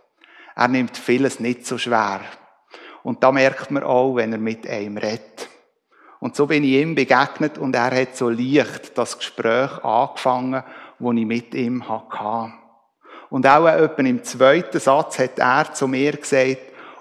Er 0.54 0.68
nimmt 0.68 0.96
vieles 0.96 1.40
nicht 1.40 1.66
so 1.66 1.78
schwer. 1.78 2.20
Und 3.02 3.22
da 3.22 3.32
merkt 3.32 3.70
man 3.70 3.82
auch, 3.82 4.16
wenn 4.16 4.32
er 4.32 4.38
mit 4.38 4.68
einem 4.68 4.98
redet. 4.98 5.48
Und 6.20 6.36
so 6.36 6.46
bin 6.46 6.64
ich 6.64 6.72
ihm 6.72 6.94
begegnet 6.94 7.58
und 7.58 7.74
er 7.74 7.92
hat 8.00 8.16
so 8.16 8.28
leicht 8.28 8.98
das 8.98 9.18
Gespräch 9.18 9.84
angefangen, 9.84 10.64
wo 10.98 11.12
ich 11.12 11.26
mit 11.26 11.54
ihm 11.54 11.88
hatte. 11.88 12.52
Und 13.30 13.46
auch 13.46 13.66
etwa 13.66 14.02
im 14.02 14.24
zweiten 14.24 14.80
Satz 14.80 15.18
hat 15.18 15.38
er 15.38 15.72
zu 15.72 15.86
mir 15.86 16.12
gesagt, 16.12 16.58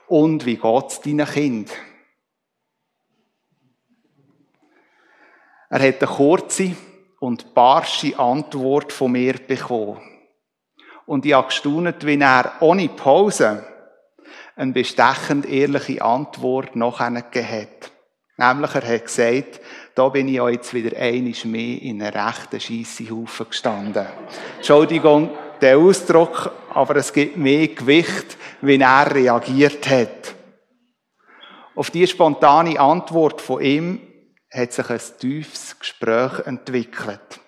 und 0.08 0.46
wie 0.46 0.58
geht's 0.58 1.02
deinen 1.02 1.26
Kind? 1.26 1.72
Er 5.69 5.88
hat 5.88 6.01
eine 6.01 6.12
kurze 6.12 6.75
und 7.19 7.53
barsche 7.53 8.17
Antwort 8.17 8.93
von 8.93 9.12
mir 9.12 9.34
bekommen. 9.34 9.99
Und 11.06 11.25
ich 11.25 11.34
habe 11.34 11.47
gestaunt, 11.47 12.06
wie 12.06 12.19
er 12.19 12.53
ohne 12.62 12.89
Pause 12.89 13.65
eine 14.56 14.71
bestechend 14.71 15.45
ehrliche 15.45 16.01
Antwort 16.01 16.75
noch 16.75 16.99
gegeben 16.99 17.51
hat. 17.51 17.91
Nämlich, 18.38 18.75
er 18.75 18.88
hat 18.88 19.06
gesagt, 19.06 19.62
da 19.95 20.10
bin 20.10 20.27
ich 20.27 20.36
jetzt 20.36 20.73
wieder 20.73 20.95
einiges 20.97 21.43
mehr 21.43 21.82
in 21.82 22.01
einem 22.01 22.13
rechten 22.13 22.60
Scheissehaufen 22.60 23.49
gestanden. 23.49 24.06
Entschuldigung, 24.58 25.32
der 25.60 25.77
Ausdruck, 25.77 26.51
aber 26.73 26.97
es 26.97 27.12
gibt 27.12 27.38
mehr 27.38 27.67
Gewicht, 27.69 28.38
wie 28.62 28.80
er 28.80 29.13
reagiert 29.13 29.89
hat. 29.89 30.36
Auf 31.75 31.89
die 31.89 32.06
spontane 32.06 32.80
Antwort 32.80 33.41
von 33.41 33.62
ihm 33.62 34.07
hat 34.52 34.74
sich 34.74 34.90
ein 34.90 35.02
tiefes 35.20 35.78
Gespräch 35.80 36.40
entwickelt. 36.46 37.40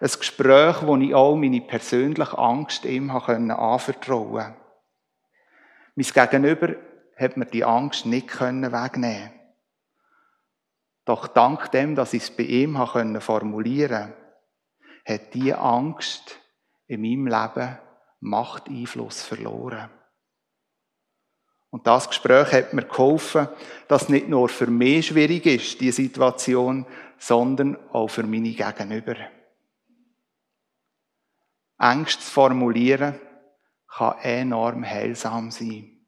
Ein 0.00 0.10
Gespräch, 0.18 0.82
wo 0.82 0.96
ich 0.96 1.14
auch 1.14 1.36
meine 1.36 1.60
persönliche 1.60 2.36
Angst 2.38 2.84
ihm 2.84 3.10
anvertrauen 3.10 4.32
konnte. 4.32 4.56
Mein 5.94 6.06
Gegenüber 6.06 6.74
hat 7.16 7.36
mir 7.36 7.46
die 7.46 7.64
Angst 7.64 8.06
nicht 8.06 8.40
wegnehmen 8.40 9.32
Doch 11.04 11.28
dank 11.28 11.70
dem, 11.70 11.94
dass 11.94 12.12
ich 12.12 12.24
es 12.24 12.36
bei 12.36 12.42
ihm 12.44 12.76
formulieren 13.20 14.12
konnte, 14.12 14.24
hat 15.06 15.34
diese 15.34 15.58
Angst 15.58 16.40
in 16.86 17.02
meinem 17.02 17.26
Leben 17.26 17.78
Machteinfluss 18.20 19.22
verloren. 19.22 19.90
Und 21.74 21.88
das 21.88 22.06
Gespräch 22.06 22.52
hat 22.52 22.72
mir 22.72 22.84
geholfen, 22.84 23.48
dass 23.88 24.08
nicht 24.08 24.28
nur 24.28 24.48
für 24.48 24.68
mich 24.68 25.08
schwierig 25.08 25.44
ist, 25.44 25.80
die 25.80 25.90
Situation, 25.90 26.86
sondern 27.18 27.76
auch 27.90 28.06
für 28.06 28.22
meine 28.22 28.50
Gegenüber. 28.50 29.16
Angst 31.76 32.22
zu 32.22 32.30
formulieren 32.30 33.20
kann 33.88 34.18
enorm 34.20 34.84
heilsam 34.84 35.50
sein. 35.50 36.06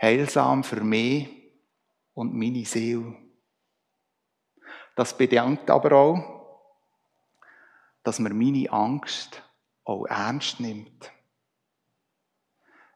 Heilsam 0.00 0.62
für 0.62 0.84
mich 0.84 1.28
und 2.14 2.32
meine 2.32 2.64
Seele. 2.64 3.16
Das 4.94 5.18
bedankt 5.18 5.68
aber 5.68 5.96
auch, 5.96 6.68
dass 8.04 8.20
man 8.20 8.38
meine 8.38 8.70
Angst 8.70 9.42
auch 9.82 10.06
ernst 10.06 10.60
nimmt. 10.60 11.10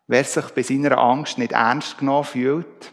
Wer 0.06 0.24
sich 0.24 0.50
bei 0.50 0.62
seiner 0.62 0.98
Angst 0.98 1.38
nicht 1.38 1.52
ernst 1.52 1.98
genommen 1.98 2.24
fühlt, 2.24 2.92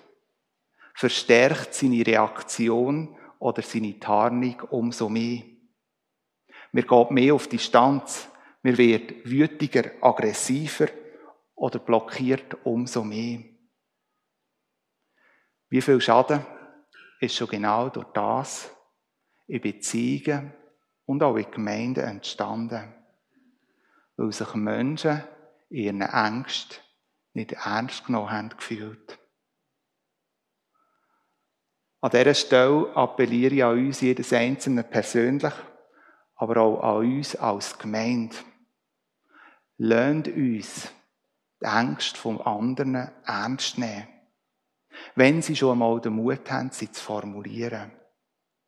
verstärkt 0.93 1.73
seine 1.73 2.05
Reaktion 2.05 3.17
oder 3.39 3.61
seine 3.61 3.99
Tarnung 3.99 4.61
umso 4.69 5.09
mehr. 5.09 5.43
Wir 6.71 6.83
gehen 6.83 7.13
mehr 7.13 7.33
auf 7.33 7.47
Distanz. 7.47 8.29
Wir 8.61 8.77
werden 8.77 9.15
wütiger, 9.23 9.91
aggressiver 10.01 10.89
oder 11.55 11.79
blockiert 11.79 12.57
umso 12.65 13.03
mehr. 13.03 13.39
Wie 15.69 15.81
viel 15.81 16.01
Schaden 16.01 16.45
ist 17.19 17.35
schon 17.35 17.47
genau 17.47 17.89
durch 17.89 18.07
das 18.13 18.69
in 19.47 19.61
Beziehungen 19.61 20.53
und 21.05 21.23
auch 21.23 21.37
in 21.37 21.49
Gemeinden 21.49 22.03
entstanden, 22.03 22.93
weil 24.17 24.31
sich 24.31 24.53
Menschen 24.55 25.23
in 25.69 25.77
ihren 25.77 26.01
Ängsten 26.01 26.77
nicht 27.33 27.53
ernst 27.53 28.05
genommen 28.05 28.31
haben 28.31 28.49
gefühlt. 28.49 29.19
An 32.01 32.11
dieser 32.11 32.33
Stelle 32.33 32.95
appelliere 32.95 33.55
ich 33.55 33.63
an 33.63 33.77
uns, 33.77 34.01
jedes 34.01 34.31
Einzelne 34.31 34.83
persönlich, 34.83 35.53
aber 36.35 36.61
auch 36.61 36.81
an 36.81 37.05
uns 37.05 37.35
als 37.35 37.77
Gemeinde. 37.77 38.35
Lernt 39.77 40.29
uns 40.29 40.89
die 41.61 41.65
Ängste 41.65 42.17
von 42.17 42.39
anderen 42.41 42.95
ernst 43.25 43.77
nehmen. 43.77 44.07
Wenn 45.15 45.41
sie 45.41 45.55
schon 45.55 45.73
einmal 45.73 45.99
den 45.99 46.13
Mut 46.13 46.49
haben, 46.49 46.71
sie 46.71 46.91
zu 46.91 47.03
formulieren. 47.03 47.91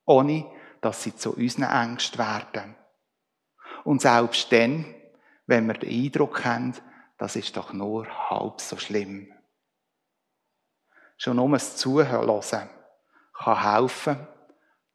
Ohne, 0.05 0.45
dass 0.81 1.03
sie 1.03 1.15
zu 1.15 1.33
unseren 1.35 1.63
Ängsten 1.63 2.19
werden. 2.19 2.75
Und 3.83 4.01
selbst 4.01 4.51
dann, 4.51 4.85
wenn 5.47 5.67
wir 5.67 5.75
den 5.75 6.05
Eindruck 6.05 6.43
haben, 6.43 6.75
das 7.21 7.35
ist 7.35 7.55
doch 7.55 7.71
nur 7.71 8.07
halb 8.31 8.59
so 8.59 8.77
schlimm. 8.77 9.31
Schon 11.17 11.35
nur 11.35 11.51
das 11.51 11.77
Zuhören 11.77 12.67
kann 13.31 13.61
helfen, 13.61 14.27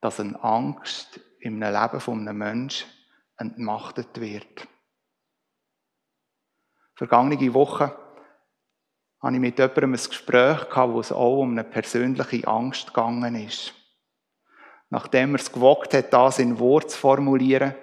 dass 0.01 0.19
eine 0.19 0.43
Angst 0.43 1.21
im 1.39 1.63
Leben 1.63 2.01
von 2.01 2.27
einem 2.27 2.39
Menschen 2.39 2.91
entmachtet 3.37 4.21
wird. 4.21 4.67
Vergangene 6.97 7.55
Woche 7.55 7.97
hatte 9.23 9.35
ich 9.35 9.41
mit 9.41 9.61
jemandem 9.61 9.95
ein 9.95 10.09
Gespräch, 10.09 10.67
wo 10.75 10.99
es 10.99 11.13
auch 11.13 11.43
um 11.43 11.53
eine 11.53 11.63
persönliche 11.63 12.49
Angst 12.49 12.89
gegangen 12.89 13.37
ist. 13.37 13.73
Nachdem 14.91 15.37
er 15.37 15.41
es 15.41 15.53
gewagt 15.53 15.95
hat, 15.95 16.13
das 16.13 16.41
in 16.41 16.59
Wort 16.59 16.91
zu 16.91 16.99
formulieren, 16.99 17.77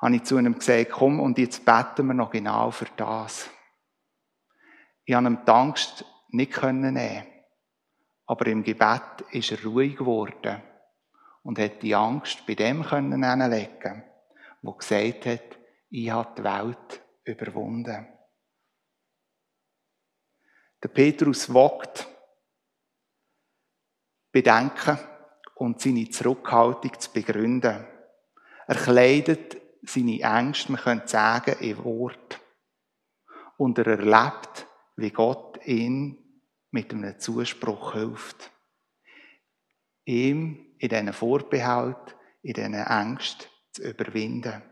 habe 0.00 0.16
ich 0.16 0.22
zu 0.22 0.38
ihm 0.38 0.58
gesagt, 0.58 0.92
komm 0.92 1.20
und 1.20 1.36
jetzt 1.36 1.66
beten 1.66 2.06
wir 2.06 2.14
noch 2.14 2.30
genau 2.30 2.70
für 2.70 2.86
das. 2.96 3.50
Ich 5.04 5.14
konnte 5.14 5.30
ihm 5.30 5.44
die 5.44 5.50
Angst 5.50 6.04
nicht 6.28 6.62
nehmen. 6.62 7.26
Aber 8.26 8.46
im 8.46 8.62
Gebet 8.62 9.24
ist 9.30 9.50
er 9.52 9.62
ruhig 9.64 9.96
geworden 9.96 10.62
und 11.42 11.58
hat 11.58 11.82
die 11.82 11.94
Angst 11.94 12.46
bei 12.46 12.54
dem 12.54 12.82
können 12.82 13.24
hinlegen, 13.24 14.04
wo 14.62 14.72
gesagt 14.72 15.26
hat, 15.26 15.58
ich 15.90 16.10
habe 16.10 16.34
die 16.38 16.44
Welt 16.44 17.02
überwunden. 17.24 18.06
Der 20.82 20.88
Petrus 20.88 21.52
wagt 21.52 22.08
Bedenken 24.32 24.98
und 25.56 25.80
seine 25.80 26.08
Zurückhaltung 26.08 26.98
zu 26.98 27.12
begründen. 27.12 27.86
Er 28.66 28.76
kleidet 28.76 29.60
seine 29.82 30.20
Ängste, 30.20 30.72
man 30.72 30.80
könnte 30.80 31.08
sagen, 31.08 31.58
in 31.60 31.84
Wort. 31.84 32.40
Und 33.58 33.78
er 33.78 33.86
erlebt, 33.86 34.66
wie 34.96 35.10
Gott 35.10 35.64
ihn 35.66 36.18
mit 36.70 36.92
einem 36.92 37.18
Zuspruch 37.18 37.92
hilft. 37.92 38.50
Ihm 40.04 40.74
in 40.78 40.88
diesen 40.88 41.12
Vorbehalt, 41.12 42.16
in 42.42 42.54
diesen 42.54 42.74
Ängsten 42.74 43.46
zu 43.72 43.82
überwinden. 43.82 44.62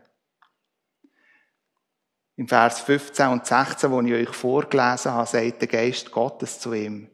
Im 2.35 2.47
Vers 2.47 2.81
15 2.81 3.27
und 3.27 3.45
16, 3.45 3.91
wo 3.91 4.01
ich 4.01 4.13
euch 4.13 4.35
vorgelesen 4.35 5.11
habe, 5.11 5.27
sagt 5.27 5.61
der 5.61 5.67
Geist 5.67 6.11
Gottes 6.11 6.59
zu 6.59 6.73
ihm, 6.73 7.09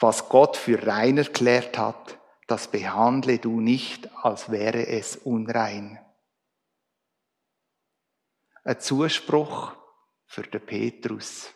was 0.00 0.28
Gott 0.28 0.56
für 0.56 0.86
rein 0.86 1.18
erklärt 1.18 1.78
hat, 1.78 2.18
das 2.46 2.68
behandle 2.68 3.38
du 3.38 3.60
nicht, 3.60 4.10
als 4.16 4.50
wäre 4.50 4.86
es 4.86 5.16
unrein. 5.16 5.98
Ein 8.64 8.80
Zuspruch 8.80 9.74
für 10.34 10.42
den 10.42 10.66
Petrus. 10.66 11.54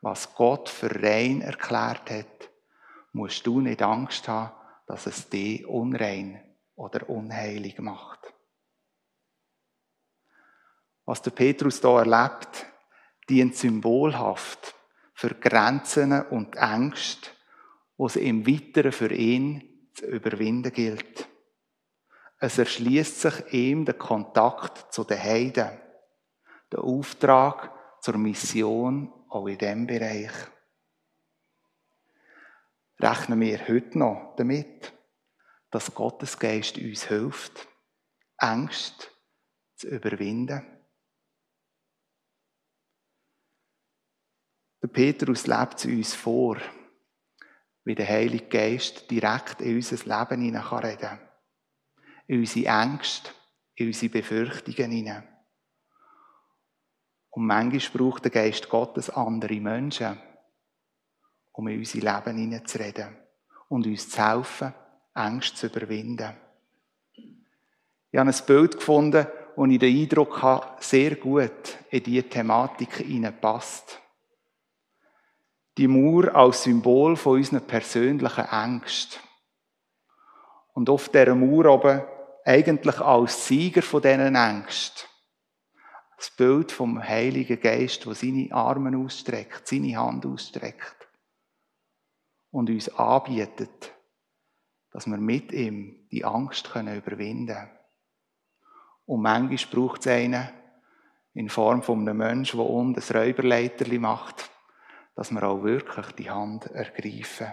Was 0.00 0.34
Gott 0.34 0.70
für 0.70 1.02
rein 1.02 1.42
erklärt 1.42 2.10
hat, 2.10 2.50
musst 3.12 3.46
du 3.46 3.60
nicht 3.60 3.82
Angst 3.82 4.26
haben, 4.26 4.54
dass 4.86 5.06
es 5.06 5.28
dich 5.28 5.66
unrein 5.66 6.42
oder 6.76 7.08
unheilig 7.10 7.78
macht. 7.78 8.20
Was 11.04 11.20
der 11.20 11.32
Petrus 11.32 11.80
da 11.82 11.98
erlebt, 11.98 12.66
dient 13.28 13.54
symbolhaft 13.54 14.74
für 15.12 15.34
Grenzen 15.34 16.22
und 16.28 16.56
Ängste, 16.56 17.30
wo 17.98 18.06
es 18.06 18.16
im 18.16 18.46
Weiteren 18.46 18.92
für 18.92 19.12
ihn 19.12 19.90
zu 19.94 20.06
überwinden 20.06 20.72
gilt. 20.72 21.28
Es 22.38 22.56
erschließt 22.56 23.20
sich 23.20 23.52
ihm 23.52 23.84
der 23.84 23.94
Kontakt 23.94 24.92
zu 24.92 25.04
den 25.04 25.22
Heiden, 25.22 25.78
der 26.72 26.80
Auftrag 26.82 27.73
zur 28.04 28.18
Mission 28.18 29.10
auch 29.30 29.46
in 29.46 29.56
diesem 29.56 29.86
Bereich. 29.86 30.30
Rechnen 33.00 33.40
wir 33.40 33.66
heute 33.66 33.98
noch 33.98 34.34
damit, 34.36 34.92
dass 35.70 35.94
Gottes 35.94 36.38
Geist 36.38 36.76
uns 36.76 37.04
hilft, 37.04 37.66
Ängste 38.36 39.06
zu 39.76 39.88
überwinden? 39.88 40.66
Der 44.82 44.88
Petrus 44.88 45.46
lebt 45.46 45.86
uns 45.86 46.14
vor, 46.14 46.58
wie 47.84 47.94
der 47.94 48.06
Heilige 48.06 48.48
Geist 48.48 49.10
direkt 49.10 49.62
in 49.62 49.76
unser 49.76 49.96
Leben 49.96 50.42
hinein 50.42 50.62
kann 50.62 51.20
In 52.26 52.40
unsere 52.40 52.66
Ängste, 52.66 53.30
in 53.76 53.86
unsere 53.86 54.12
Befürchtungen 54.12 54.90
hinein. 54.90 55.33
Und 57.34 57.46
manchmal 57.46 57.98
braucht 57.98 58.24
der 58.24 58.30
Geist 58.30 58.68
Gottes 58.68 59.10
andere 59.10 59.60
Menschen, 59.60 60.16
um 61.52 61.66
in 61.66 61.78
unser 61.78 61.98
Leben 61.98 62.38
hineinzureden 62.38 63.16
und 63.68 63.86
uns 63.86 64.08
zu 64.08 64.24
helfen, 64.24 64.72
Ängste 65.16 65.56
zu 65.56 65.66
überwinden. 65.66 66.32
Ich 68.12 68.18
habe 68.20 68.30
ein 68.30 68.46
Bild 68.46 68.76
gefunden, 68.76 69.26
das 69.56 69.68
ich 69.68 69.78
den 69.80 70.02
Eindruck 70.02 70.42
habe, 70.42 70.80
sehr 70.80 71.16
gut 71.16 71.76
in 71.90 72.02
diese 72.04 72.28
Thematik 72.28 72.98
hineinpasst. 72.98 74.00
Die 75.76 75.88
Mauer 75.88 76.32
als 76.36 76.62
Symbol 76.62 77.16
von 77.16 77.38
unseren 77.38 77.66
persönlichen 77.66 78.44
Ängsten. 78.44 79.20
Und 80.72 80.88
auf 80.88 81.08
dieser 81.08 81.34
Mauer 81.34 81.66
oben 81.66 82.02
eigentlich 82.44 83.00
als 83.00 83.48
Sieger 83.48 83.82
von 83.82 84.02
diesen 84.02 84.36
Ängsten. 84.36 85.08
Das 86.16 86.30
Bild 86.30 86.72
vom 86.72 87.02
Heiligen 87.02 87.60
Geist, 87.60 88.06
der 88.06 88.14
seine 88.14 88.52
Arme 88.52 88.96
ausstreckt, 88.96 89.66
seine 89.66 89.96
Hand 89.96 90.24
ausstreckt 90.26 91.08
und 92.50 92.70
uns 92.70 92.88
anbietet, 92.88 93.92
dass 94.90 95.06
wir 95.06 95.16
mit 95.16 95.52
ihm 95.52 96.06
die 96.10 96.24
Angst 96.24 96.68
überwinden 96.68 97.46
können. 97.46 97.70
Und 99.06 99.22
manchmal 99.22 99.72
braucht 99.72 100.00
es 100.00 100.06
einen 100.06 100.48
in 101.34 101.48
Form 101.48 101.82
von 101.82 102.00
einem 102.00 102.16
Menschen, 102.16 102.58
der 102.58 102.70
unten 102.70 103.00
ein 103.00 103.16
Räuberleiterli 103.16 103.98
macht, 103.98 104.50
dass 105.16 105.32
wir 105.32 105.42
auch 105.42 105.64
wirklich 105.64 106.06
die 106.12 106.30
Hand 106.30 106.66
ergreifen. 106.66 107.52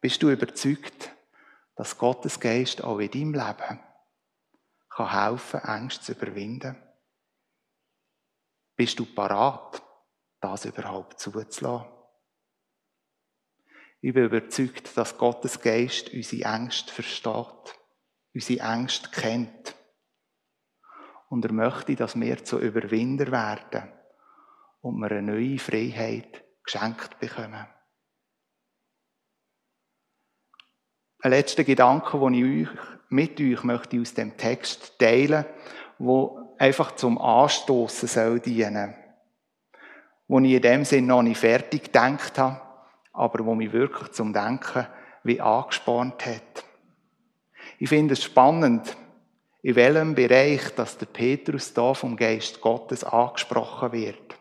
Bist 0.00 0.22
du 0.22 0.30
überzeugt, 0.30 1.12
dass 1.76 1.98
Gottes 1.98 2.40
Geist 2.40 2.82
auch 2.82 2.98
in 2.98 3.10
deinem 3.10 3.34
Leben 3.34 3.78
kann 4.94 5.10
helfen, 5.10 5.60
Ängste 5.60 6.04
zu 6.04 6.12
überwinden? 6.12 6.76
Bist 8.76 8.98
du 8.98 9.06
parat, 9.06 9.82
das 10.40 10.64
überhaupt 10.64 11.20
zuzulassen? 11.20 11.88
Ich 14.00 14.12
bin 14.12 14.24
überzeugt, 14.24 14.96
dass 14.96 15.16
Gottes 15.16 15.60
Geist 15.60 16.12
unsere 16.12 16.52
Ängste 16.52 16.92
versteht, 16.92 17.78
unsere 18.34 18.68
Ängste 18.68 19.08
kennt. 19.10 19.76
Und 21.28 21.44
er 21.44 21.52
möchte, 21.52 21.94
dass 21.94 22.18
wir 22.18 22.44
zu 22.44 22.58
Überwinder 22.58 23.30
werden 23.30 23.92
und 24.80 24.98
wir 24.98 25.12
eine 25.12 25.22
neue 25.22 25.58
Freiheit 25.58 26.44
geschenkt 26.64 27.18
bekommen. 27.20 27.66
Ein 31.20 31.30
letzter 31.30 31.62
Gedanke, 31.62 32.18
den 32.18 32.34
ich 32.34 32.68
euch, 32.68 32.78
mit 33.12 33.40
euch 33.40 33.62
möchte 33.62 34.00
aus 34.00 34.14
dem 34.14 34.36
Text 34.36 34.98
teilen, 34.98 35.44
wo 35.98 36.54
einfach 36.58 36.92
zum 36.96 37.18
Anstoßen 37.18 38.08
soll 38.08 38.40
dienen, 38.40 38.94
wo 40.28 40.40
ich 40.40 40.52
in 40.52 40.62
dem 40.62 40.84
Sinn 40.84 41.06
noch 41.06 41.22
nicht 41.22 41.38
fertig 41.38 41.84
gedacht 41.84 42.38
habe, 42.38 42.60
aber 43.12 43.44
wo 43.44 43.54
mich 43.54 43.72
wirklich 43.72 44.12
zum 44.12 44.32
Denken 44.32 44.86
wie 45.24 45.40
angespornt 45.40 46.26
hat. 46.26 46.64
Ich 47.78 47.88
finde 47.88 48.14
es 48.14 48.22
spannend, 48.22 48.96
in 49.62 49.76
welchem 49.76 50.14
Bereich, 50.14 50.74
dass 50.74 50.98
der 50.98 51.06
Petrus 51.06 51.72
da 51.72 51.94
vom 51.94 52.16
Geist 52.16 52.60
Gottes 52.60 53.04
angesprochen 53.04 53.92
wird. 53.92 54.36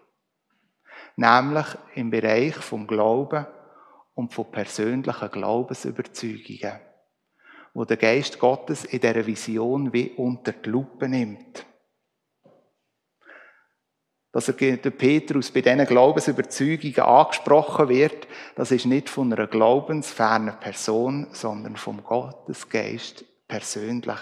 Nämlich 1.15 1.67
im 1.93 2.09
Bereich 2.09 2.55
vom 2.55 2.87
Glauben 2.87 3.45
und 4.15 4.33
von 4.33 4.51
persönlichen 4.51 5.31
Glaubensüberzeugungen, 5.31 6.79
wo 7.73 7.85
der 7.85 7.97
Geist 7.97 8.39
Gottes 8.39 8.85
in 8.85 8.99
dieser 8.99 9.25
Vision 9.25 9.93
wie 9.93 10.09
unter 10.11 10.51
die 10.51 10.69
Lupe 10.69 11.07
nimmt. 11.07 11.65
Dass 14.33 14.47
er 14.47 14.77
der 14.77 14.91
Petrus 14.91 15.51
bei 15.51 15.61
diesen 15.61 15.85
Glaubensüberzeugungen 15.85 16.99
angesprochen 16.99 17.89
wird, 17.89 18.27
das 18.55 18.71
ist 18.71 18.85
nicht 18.85 19.09
von 19.09 19.31
einer 19.31 19.47
glaubensfernen 19.47 20.57
Person, 20.59 21.27
sondern 21.31 21.75
vom 21.75 22.01
Gottesgeist 22.03 23.25
persönlich. 23.47 24.19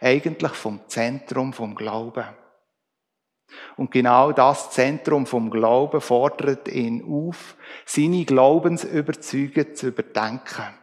Eigentlich 0.00 0.52
vom 0.52 0.80
Zentrum 0.88 1.52
vom 1.52 1.76
Glauben. 1.76 2.26
Und 3.76 3.90
genau 3.90 4.32
das 4.32 4.70
Zentrum 4.72 5.26
vom 5.26 5.50
Glauben 5.50 6.00
fordert 6.00 6.68
ihn 6.68 7.04
auf, 7.04 7.56
seine 7.84 8.24
Glaubensüberzeugung 8.24 9.74
zu 9.74 9.88
überdenken 9.88 10.79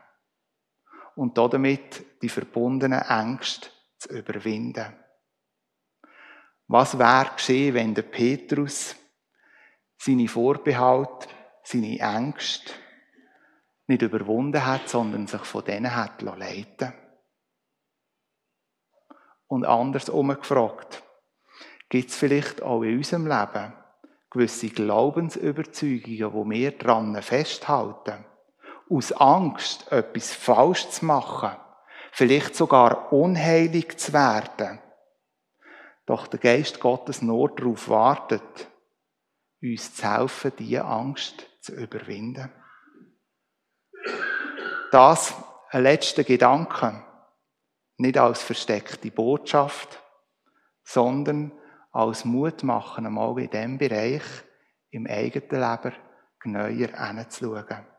und 1.18 1.38
damit 1.38 2.22
die 2.22 2.30
verbundenen 2.30 3.02
Ängste 3.02 3.70
zu 3.98 4.10
überwinden. 4.10 4.96
Was 6.68 7.00
wäre 7.00 7.32
geschehen, 7.36 7.74
wenn 7.74 7.96
der 7.96 8.04
Petrus 8.04 8.96
seine 9.98 10.28
Vorbehalte, 10.28 11.28
seine 11.64 12.00
Ängste 12.00 12.72
nicht 13.88 14.04
überwunden 14.04 14.64
hat, 14.64 14.88
sondern 14.88 15.26
sich 15.26 15.42
von 15.42 15.66
denen 15.66 15.96
hat 15.96 16.22
leiten 16.22 16.94
Und 19.48 19.66
andersrum 19.66 20.28
gefragt, 20.28 21.04
gibt 21.90 22.10
es 22.12 22.16
vielleicht 22.16 22.62
auch 22.62 22.84
in 22.84 22.98
unserem 22.98 23.26
Leben 23.26 23.74
gewisse 24.30 24.70
Glaubensüberzeugungen, 24.70 26.34
wo 26.34 26.48
wir 26.48 26.78
dran 26.78 27.20
festhalten, 27.24 28.24
aus 28.90 29.12
Angst, 29.14 29.92
etwas 29.92 30.34
falsch 30.34 30.90
zu 30.90 31.06
machen, 31.06 31.52
vielleicht 32.12 32.56
sogar 32.56 33.12
unheilig 33.12 33.98
zu 34.00 34.14
werden, 34.14 34.80
doch 36.06 36.28
der 36.28 36.40
Geist 36.40 36.80
Gottes 36.80 37.22
nur 37.22 37.54
darauf 37.56 37.90
wartet, 37.90 38.68
uns 39.62 39.96
zu 39.96 40.04
helfen, 40.04 40.54
diese 40.58 40.86
Angst 40.86 41.46
zu 41.62 41.74
überwinden. 41.74 42.52
Das 44.92 45.34
ein 45.70 45.84
letzter 45.84 46.24
Gedanke, 46.24 47.04
nicht 47.98 48.18
als 48.18 48.42
versteckte 48.42 49.12
Botschaft, 49.12 50.02
sondern 50.84 51.52
als 51.92 52.24
Mut 52.24 52.64
machen, 52.64 53.06
einmal 53.06 53.38
in 53.40 53.50
diesem 53.50 53.78
Bereich 53.78 54.24
im 54.92 55.08
eigenen 55.08 55.50
Leben 55.50 55.94
genauer 56.40 56.70
hinzuschauen. 56.70 57.97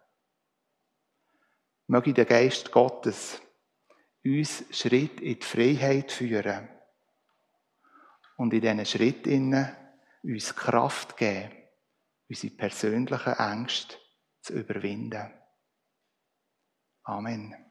Möge 1.88 2.12
der 2.12 2.26
Geist 2.26 2.70
Gottes 2.70 3.40
uns 4.24 4.64
Schritt 4.70 5.20
in 5.20 5.38
die 5.38 5.44
Freiheit 5.44 6.12
führen 6.12 6.68
und 8.36 8.52
in 8.52 8.60
diesen 8.60 8.84
Schritten 8.84 9.66
uns 10.22 10.54
Kraft 10.54 11.16
geben, 11.16 11.50
unsere 12.28 12.54
persönlichen 12.54 13.32
Ängste 13.32 13.96
zu 14.42 14.52
überwinden. 14.52 15.32
Amen. 17.04 17.67